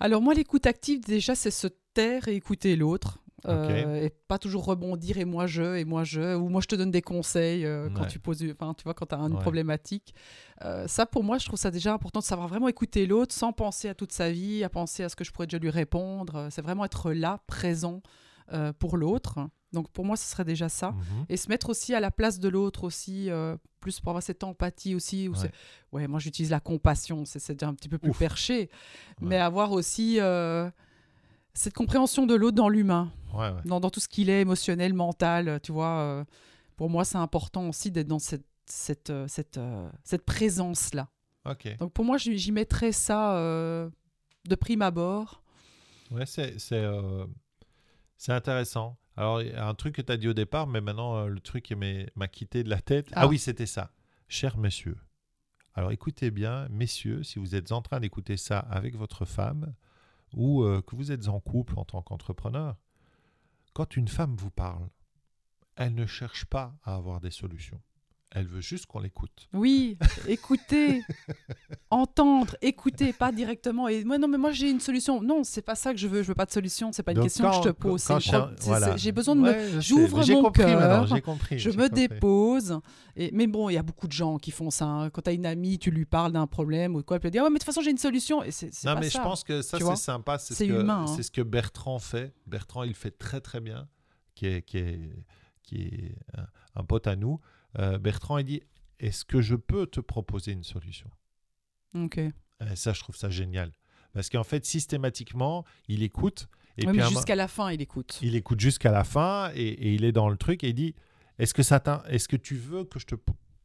[0.00, 3.18] Alors moi, l'écoute active, déjà, c'est se taire et écouter l'autre.
[3.48, 6.74] Euh, et pas toujours rebondir et moi je et moi je ou moi je te
[6.74, 9.40] donne des conseils euh, quand tu poses enfin tu vois quand tu as une Ouais.
[9.40, 10.14] problématique
[10.64, 13.52] Euh, ça pour moi je trouve ça déjà important de savoir vraiment écouter l'autre sans
[13.52, 16.48] penser à toute sa vie à penser à ce que je pourrais déjà lui répondre
[16.50, 18.02] c'est vraiment être là présent
[18.78, 21.26] pour l'autre donc pour moi ce serait déjà ça Mhm.
[21.28, 24.44] et se mettre aussi à la place de l'autre aussi euh, plus pour avoir cette
[24.44, 25.34] empathie aussi où
[25.92, 26.06] Ouais.
[26.08, 28.18] moi j'utilise la compassion c'est c'est déjà un petit peu plus Ouf.
[28.18, 28.68] perché Ouais.
[29.28, 30.70] mais avoir aussi euh,
[31.56, 33.60] cette compréhension de l'autre dans l'humain Ouais, ouais.
[33.64, 36.24] dans, dans tout ce qu'il est émotionnel mental tu vois euh,
[36.76, 41.08] pour moi c'est important aussi d'être dans cette cette euh, cette, euh, cette présence là
[41.44, 41.76] Ok.
[41.78, 43.90] donc pour moi j'y mettrais ça euh,
[44.48, 45.42] de prime abord
[46.12, 47.26] Ouais, c'est, euh,
[48.28, 48.96] intéressant.
[49.16, 51.26] Alors, il y a un truc que tu as dit au départ, mais maintenant, euh,
[51.26, 51.72] le truc
[52.14, 53.08] m'a quitté de la tête.
[53.12, 53.26] Ah, Ah.
[53.26, 53.90] oui, c'était ça.
[54.28, 54.96] Cher monsieur.
[55.74, 59.74] Alors, écoutez bien, messieurs, si vous êtes en train d'écouter ça avec votre femme
[60.34, 62.76] ou euh, que vous êtes en couple en tant qu'entrepreneur,
[63.72, 64.88] quand une femme vous parle,
[65.76, 67.80] elle ne cherche pas à avoir des solutions.
[68.32, 69.48] Elle veut juste qu'on l'écoute.
[69.52, 69.96] oui
[70.28, 71.02] écouter
[71.90, 75.74] entendre écouter pas directement et moi non mais moi j'ai une solution non c'est pas
[75.76, 77.56] ça que je veux je veux pas de solution c'est pas une Donc, question que
[77.56, 78.04] je te pose
[78.62, 78.96] voilà.
[78.96, 82.08] j'ai besoin de me Ouais, j'ouvre mon cœur, maintenant, j'ai compris, Je me compris.
[82.08, 82.80] dépose.
[83.14, 84.84] Et, mais bon, il y a beaucoup de gens qui font ça.
[84.86, 85.10] hein.
[85.10, 87.42] Quand tu as une amie, tu lui parles d'un problème ou quoi, elle peut dire
[87.44, 88.42] Ouais, mais de toute façon, j'ai une solution.
[88.42, 89.20] Et c'est Non, pas mais ça.
[89.20, 90.38] je pense que ça, c'est sympa.
[90.38, 91.14] C'est ce, C'est humain, hein.
[91.14, 92.34] c'est ce que Bertrand fait.
[92.46, 93.88] Bertrand, il fait très, très bien,
[94.34, 95.24] qui est, qui est,
[95.62, 96.46] qui est un,
[96.80, 97.40] un pote à nous.
[97.78, 98.62] Euh, Bertrand, il dit
[99.00, 101.10] Est-ce que je peux te proposer une solution?
[101.94, 102.18] Ok.
[102.18, 102.32] Et
[102.76, 103.72] ça, je trouve ça génial.
[104.12, 106.48] Parce qu'en fait, systématiquement, il écoute.
[106.78, 108.18] Et puis un jusqu'à la fin, il écoute.
[108.22, 110.94] il écoute jusqu'à la fin et, et il est dans le truc et il dit
[111.38, 113.14] est-ce que ça est-ce que tu veux que je te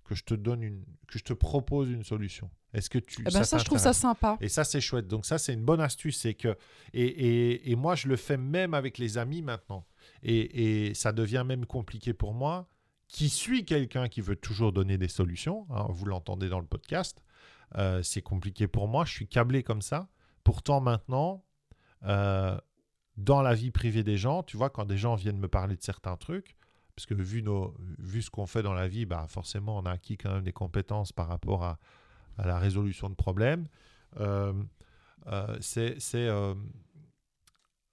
[0.06, 2.50] que je te donne une que je te propose une solution?
[2.74, 4.38] Est-ce que tu Eh ben, ça, je trouve ça sympa.
[4.40, 6.56] et ça c'est chouette donc ça c'est une bonne astuce c'est que
[6.94, 9.86] et, et, et moi je le fais même avec les amis maintenant
[10.24, 12.70] et, et ça devient même compliqué pour moi
[13.12, 17.24] qui suis quelqu'un qui veut toujours donner des solutions hein, vous l'entendez dans le podcast
[17.78, 20.10] euh, c'est compliqué pour moi je suis câblé comme ça
[20.44, 21.44] pourtant maintenant
[22.04, 22.58] euh,
[23.18, 25.82] dans la vie privée des gens, tu vois, quand des gens viennent me parler de
[25.82, 26.56] certains trucs,
[26.96, 29.92] parce que vu, nos, vu ce qu'on fait dans la vie, bah forcément, on a
[29.92, 31.80] acquis quand même des compétences par rapport à,
[32.38, 33.68] la résolution de problèmes.
[34.20, 34.54] Euh,
[35.60, 36.00] c'est.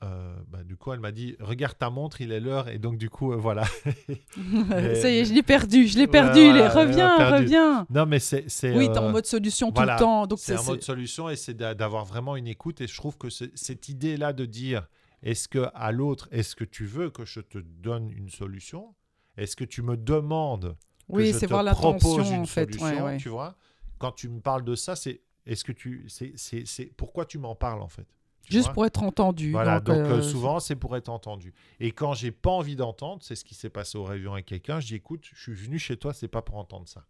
[0.05, 2.69] Euh, bah, du coup, elle m'a dit Regarde ta montre, il est l'heure.
[2.69, 3.65] Et donc, du coup, euh, voilà.
[5.01, 5.87] ça y est, je l'ai perdu.
[5.89, 6.41] Je l'ai Ouais, perdu.
[6.41, 7.87] il est- reviens, reviens.
[7.91, 8.49] non, mais c'est.
[8.49, 10.27] c'est, Oui, t'es en euh, mode solution voilà, tout le temps.
[10.27, 12.81] Donc c'est un mode solution et c'est d'a- d'avoir vraiment une écoute.
[12.81, 14.89] Et je trouve que cette idée-là de dire
[15.23, 18.95] est-ce que à l'autre, est-ce que tu veux que je te donne une solution?
[19.37, 20.77] Est-ce que tu me demandes
[21.09, 22.73] que Oui, je c'est te voir l'intention une en fait.
[22.73, 23.17] Solution ouais.
[23.19, 23.57] Tu vois?
[23.99, 27.39] Quand tu me parles de ça, c'est est-ce que tu c'est c'est c'est pourquoi tu
[27.39, 28.07] m'en parles en fait?
[28.51, 29.51] Juste vois pour être entendu.
[29.51, 31.55] voilà, donc, euh, euh, souvent c'est pour être entendu.
[31.81, 34.81] Et quand j'ai pas envie d'entendre, c'est ce qui s'est passé au réunion avec quelqu'un,
[34.81, 37.07] je dis écoute, je suis venu chez toi, c'est pas pour entendre ça.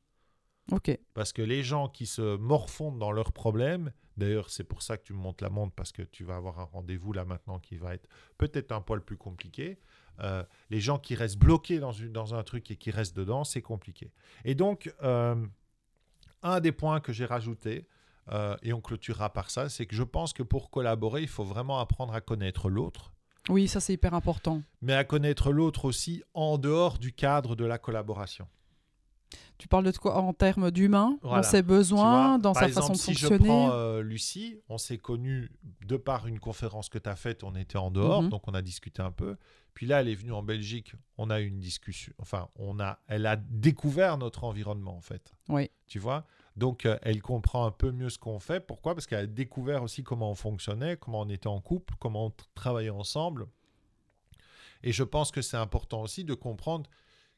[0.70, 0.96] Ok.
[1.14, 5.04] Parce que les gens qui se morfondent dans leurs problèmes, d'ailleurs c'est pour ça que
[5.04, 7.76] tu me montes la montre, parce que tu vas avoir un rendez-vous là maintenant qui
[7.76, 9.78] va être peut-être un poil plus compliqué.
[10.20, 13.44] Euh, les gens qui restent bloqués dans, une, dans un truc et qui restent dedans,
[13.44, 14.12] c'est compliqué.
[14.44, 15.36] Et donc, euh,
[16.42, 17.86] un des points que j'ai rajouté,
[18.32, 21.44] euh, et on clôturera par ça, c'est que je pense que pour collaborer, il faut
[21.44, 23.12] vraiment apprendre à connaître l'autre,
[23.48, 24.62] Oui, ça c'est hyper important.
[24.82, 28.46] mais à connaître l'autre aussi en dehors du cadre de la collaboration.
[29.58, 31.42] Tu parles de quoi en termes d'humain, Voilà.
[31.42, 33.38] dans ses besoins, vois, dans sa exemple, façon de si fonctionner.
[33.38, 35.50] je prends euh, Lucie, on s'est connus
[35.84, 38.28] de par une conférence que tu as faite, on était en dehors, Mhm.
[38.28, 39.36] donc on a discuté un peu.
[39.74, 43.00] Puis là, elle est venue en Belgique, on a eu une discussion, enfin, on a,
[43.08, 45.34] elle a découvert notre environnement en fait.
[45.48, 45.70] Oui.
[45.88, 46.24] Tu vois?
[46.58, 48.60] Donc, euh, elle comprend un peu mieux ce qu'on fait.
[48.60, 48.94] Pourquoi?
[48.94, 52.32] Parce qu'elle a découvert aussi comment on fonctionnait, comment on était en couple, comment on
[52.54, 53.46] travaillait ensemble.
[54.82, 56.88] Et je pense que c'est important aussi de comprendre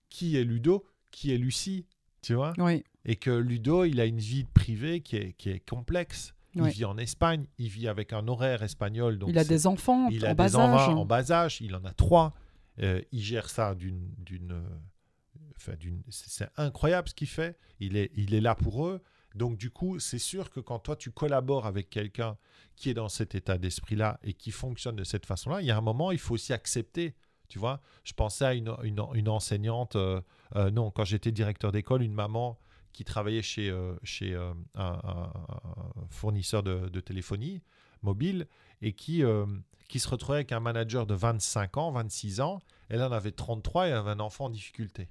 [0.08, 1.86] qui est Ludo, qui est Lucie,
[2.22, 2.52] tu vois?
[2.58, 2.84] Oui.
[3.06, 6.34] et que Ludo, il a une vie privée qui est, qui est complexe.
[6.54, 6.70] Il Ouais.
[6.70, 9.18] vit en Espagne, il vit avec un horaire espagnol.
[9.18, 10.60] Donc il a des enfants il en a bas des âge.
[10.74, 12.34] enfants en bas âge, il en a trois.
[12.82, 14.02] Euh, il gère ça d'une.
[16.08, 17.58] C'est incroyable ce qu'il fait.
[17.80, 19.02] Il est, là pour eux.
[19.34, 22.36] Donc, du coup, c'est sûr que quand toi, tu collabores avec quelqu'un
[22.76, 25.76] qui est dans cet état d'esprit-là et qui fonctionne de cette façon-là, il y a
[25.76, 27.14] un moment, il faut aussi accepter.
[27.48, 30.20] Tu vois, je pensais à une, enseignante euh,
[30.56, 32.58] euh, non, quand j'étais directeur d'école, une maman
[32.92, 35.32] qui travaillait chez, euh, un,
[36.10, 37.62] fournisseur de, téléphonie
[38.02, 38.46] mobile
[38.82, 42.60] et qui, se retrouvait avec un manager de 25 ans, 26 ans.
[42.88, 45.08] Elle en avait 33 et avait un enfant en difficulté.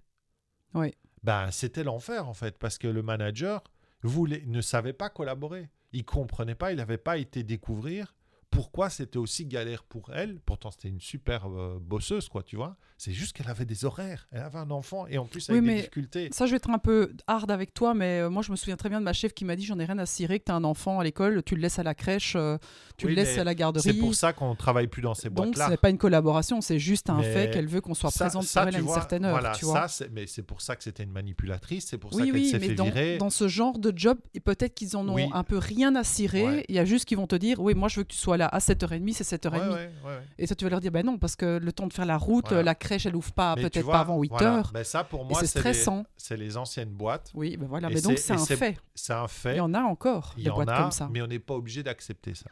[0.74, 0.94] Oui.
[1.24, 3.64] Ben, c'était l'enfer en fait, parce que le manager
[4.04, 5.70] voulait, ne savait pas collaborer.
[5.92, 8.16] Il comprenait pas, il n'avait pas été découvrir
[8.52, 10.40] pourquoi c'était aussi galère pour elle.
[10.46, 12.76] Pourtant, c'était une super euh, bosseuse, quoi, tu vois.
[12.98, 15.68] C'est juste qu'elle avait des horaires, elle avait un enfant et en plus avec Oui,
[15.70, 16.30] des difficultés.
[16.34, 18.76] Ça, je vais être un peu hard avec toi, mais euh, moi, je me souviens
[18.76, 20.52] très bien de ma chef qui m'a dit J'en ai rien à cirer que tu
[20.52, 22.58] as un enfant à l'école, tu le laisses à la crèche, euh,
[22.98, 23.94] tu Oui, le laisses à la C'est garderie.
[23.94, 25.70] pour ça qu'on ne travaille plus dans ces Donc, ce boîtes-là.
[25.70, 28.44] n'est pas une collaboration, c'est juste un Mais fait qu'elle veut qu'on soit Ça- présente
[28.44, 29.32] ça, pour elle à une certaine heure.
[29.32, 29.82] Voilà, tu vois.
[29.82, 32.46] ça, c'est- mais c'est pour ça que c'était une manipulatrice, c'est pour ça Oui, qu'elle
[32.46, 33.18] s'est fait dans, virer.
[33.18, 36.44] dans ce genre de job, peut-être qu'ils en ont un peu rien à cirer.
[36.44, 36.66] Ouais.
[36.68, 38.36] Il y a juste qu'ils vont te dire Oui, moi, je veux que tu sois
[38.40, 39.52] là à 7h30, c'est 7h30.
[39.54, 40.20] Ouais, ouais, ouais, ouais.
[40.40, 42.18] Et ça, tu vas leur dire Ben non, parce que le temps de faire la
[42.18, 42.64] route, Voilà.
[42.64, 44.56] la crèche, elle ouvre pas, peut-être pas avant 8 voilà.
[44.58, 44.72] heures.
[44.74, 46.06] Ben ça, pour moi, c'est stressant.
[46.18, 47.30] c'est les anciennes boîtes.
[47.36, 47.90] Oui, ben voilà.
[47.92, 48.78] Et Mais donc, c'est- un fait.
[48.96, 49.54] C'est un fait.
[49.54, 51.08] Il y en a encore, Il des boîtes a, comme ça.
[51.12, 52.50] mais on n'est pas obligé d'accepter ça.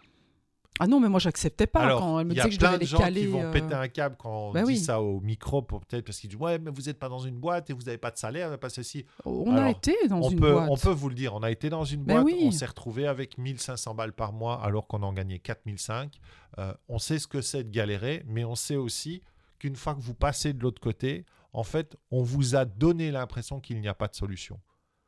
[0.80, 2.70] Ah non, mais moi, j'acceptais pas Alors, quand elle me il y a je plein
[2.70, 3.22] devais de les gens caler.
[3.22, 4.78] qui vont euh, péter un câble quand on bah dit oui.
[4.78, 7.70] ça au micro, peut-être parce qu'ils disent ouais, mais vous n'êtes pas dans une boîte
[7.70, 9.06] et vous n'avez pas de salaire, pas ceci.
[9.26, 10.70] On a été dans on une peut, boîte.
[10.70, 12.44] on peut vous le dire, on a été dans une Ben boîte, oui.
[12.44, 16.20] on s'est retrouvé avec 1500 balles par mois alors qu'on en gagnait 4005.
[16.60, 19.22] Euh, on sait ce que c'est de galérer, mais on sait aussi
[19.60, 23.60] qu'une fois que vous passez de l'autre côté, en fait, on vous a donné l'impression
[23.60, 24.60] qu'il n'y a pas de solution.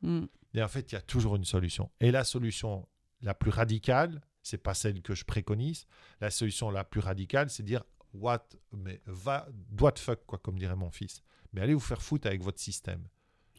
[0.01, 0.21] Mm.
[0.55, 1.89] Et en fait, il y a toujours une solution.
[1.99, 2.87] Et la solution
[3.21, 5.85] la plus radicale, c'est pas celle que je préconise.
[6.21, 7.83] La solution la plus radicale, c'est dire
[8.13, 9.47] what, mais va,
[9.79, 11.21] what the fuck, quoi, comme dirait mon fils.
[11.53, 13.01] Mais allez vous faire foutre avec votre système.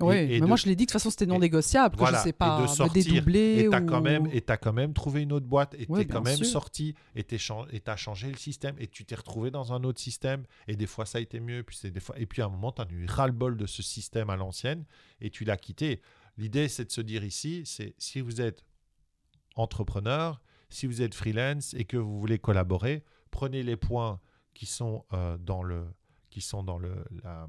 [0.00, 1.40] Et- Oui, et mais de- moi je l'ai dit de toute façon c'était non et-
[1.40, 3.04] négociable, que voilà, je sais et pas de me sortir.
[3.04, 3.58] dédoubler.
[3.66, 3.86] Et t'as ou...
[3.86, 6.36] quand même, et t'as quand même trouvé une autre boîte, et Ouais, t'es quand même
[6.38, 6.46] sûr.
[6.46, 10.44] sorti, et et t'as changé le système, et tu t'es retrouvé dans un autre système,
[10.68, 12.48] et des fois ça a été mieux, puis c'est des fois, et puis à un
[12.48, 14.86] moment t'as eu ras-le-bol de ce système à l'ancienne,
[15.20, 16.00] et tu l'as quitté.
[16.38, 18.64] L'idée c'est de se dire ici, c'est si vous êtes
[19.54, 24.20] entrepreneur, si vous êtes freelance et que vous voulez collaborer, prenez les points
[24.54, 25.84] qui sont euh, dans le,
[26.30, 27.46] qui sont dans le, la,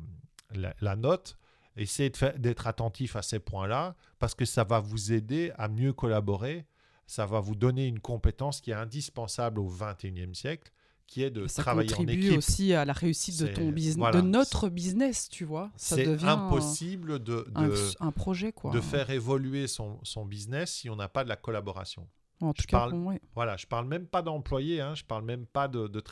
[0.54, 1.38] la- la note.
[1.78, 6.66] Essayez d'être attentif à ces points-là parce que ça va vous aider à mieux collaborer.
[7.08, 10.72] Ça va vous donner une compétence qui est indispensable au 21e siècle,
[11.08, 12.38] qui est de ça travailler en contribue équipe.
[12.38, 14.22] aussi à la réussite de ton business, voilà.
[14.22, 15.72] de notre business, tu vois.
[15.76, 18.72] C'est impossible de, un, de, un projet quoi.
[18.72, 22.08] de faire évoluer son, son business si on n'a pas de la collaboration.
[22.42, 23.20] En tout je cas, parle-.
[23.36, 26.04] Voilà, je parle même pas d'employés, hein, je parle même pas de, de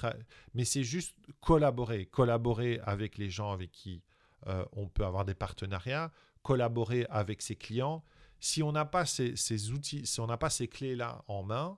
[0.54, 4.04] mais c'est juste collaborer, collaborer avec les gens avec qui
[4.48, 6.12] euh, on peut avoir des partenariats,
[6.44, 8.04] collaborer avec ses clients.
[8.40, 11.78] Si on n'a pas ces, ces outils, si on n'a pas ces clés-là en main,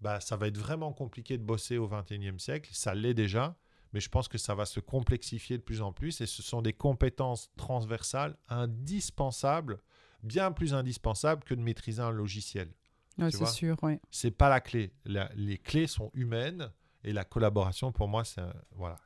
[0.00, 2.70] bah, ça va être vraiment compliqué de bosser au 21e siècle.
[2.72, 3.56] Ça l'est déjà,
[3.92, 6.62] mais je pense que ça va se complexifier de plus en plus et ce sont
[6.62, 9.80] des compétences transversales indispensables,
[10.22, 12.72] bien plus indispensables que de maîtriser un logiciel
[13.18, 14.00] Ouais, c'est sûr, ouais.
[14.10, 14.92] c'est pas la clé.
[15.04, 16.70] La- les clés sont humaines
[17.04, 18.96] et la collaboration, pour moi, c'est un, voilà,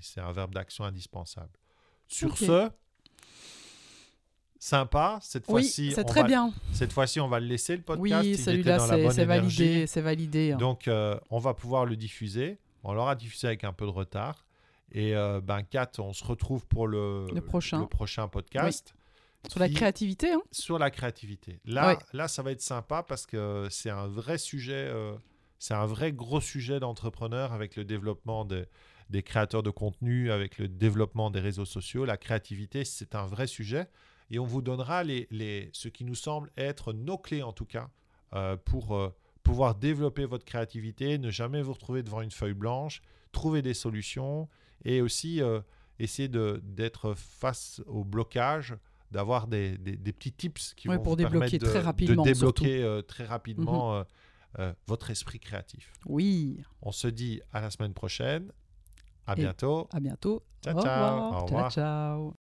[0.00, 1.50] c'est, un verbe d'action indispensable.
[2.08, 2.70] Sur ce,
[4.58, 5.18] sympa.
[5.22, 6.52] Cette Oui, fois-ci, c'est très va- bien.
[6.72, 8.24] Cette fois-ci, on va le laisser le podcast.
[8.24, 8.78] Oui, celui-là,
[9.10, 10.52] c'est validé, c'est validé.
[10.52, 10.56] hein.
[10.58, 12.58] Donc, euh, on va pouvoir le diffuser.
[12.82, 14.44] On l'aura diffusé avec un peu de retard.
[14.92, 17.78] Et euh, ben, Kat, on se retrouve pour le, Le prochain.
[17.80, 18.94] le prochain podcast.
[19.48, 20.42] Sur la créativité, hein.
[20.52, 21.60] sur la créativité.
[21.64, 21.98] Là, Ouais.
[22.12, 25.14] là, ça va être sympa parce que c'est un vrai sujet, euh,
[25.58, 28.66] c'est un vrai gros sujet d'entrepreneur avec le développement de-
[29.08, 32.04] des créateurs de contenu, avec le développement des réseaux sociaux.
[32.04, 33.88] La créativité, c'est un vrai sujet.
[34.30, 37.64] Et on vous donnera les, les, ce qui nous semble être nos clés, en tout
[37.64, 37.90] cas,
[38.34, 39.12] euh, pour euh,
[39.42, 44.48] pouvoir développer votre créativité, ne jamais vous retrouver devant une feuille blanche, trouver des solutions
[44.84, 45.60] et aussi euh,
[45.98, 48.76] essayer d'être face au blocage
[49.10, 51.80] d'avoir des, des- des petits tips qui Ouais, vont pour vous débloquer permettre de, très
[51.80, 53.98] rapidement, de débloquer euh, très rapidement Mhm.
[53.98, 54.04] euh,
[54.58, 55.92] euh, votre esprit créatif.
[56.06, 56.62] Oui.
[56.82, 58.52] On se dit à la semaine prochaine.
[59.26, 59.88] À Et bientôt.
[59.92, 60.42] À bientôt.
[60.64, 60.92] Ciao, Au ciao.
[60.92, 61.32] revoir.
[61.42, 61.70] Au revoir.
[61.72, 61.84] Ciao,
[62.32, 62.39] ciao.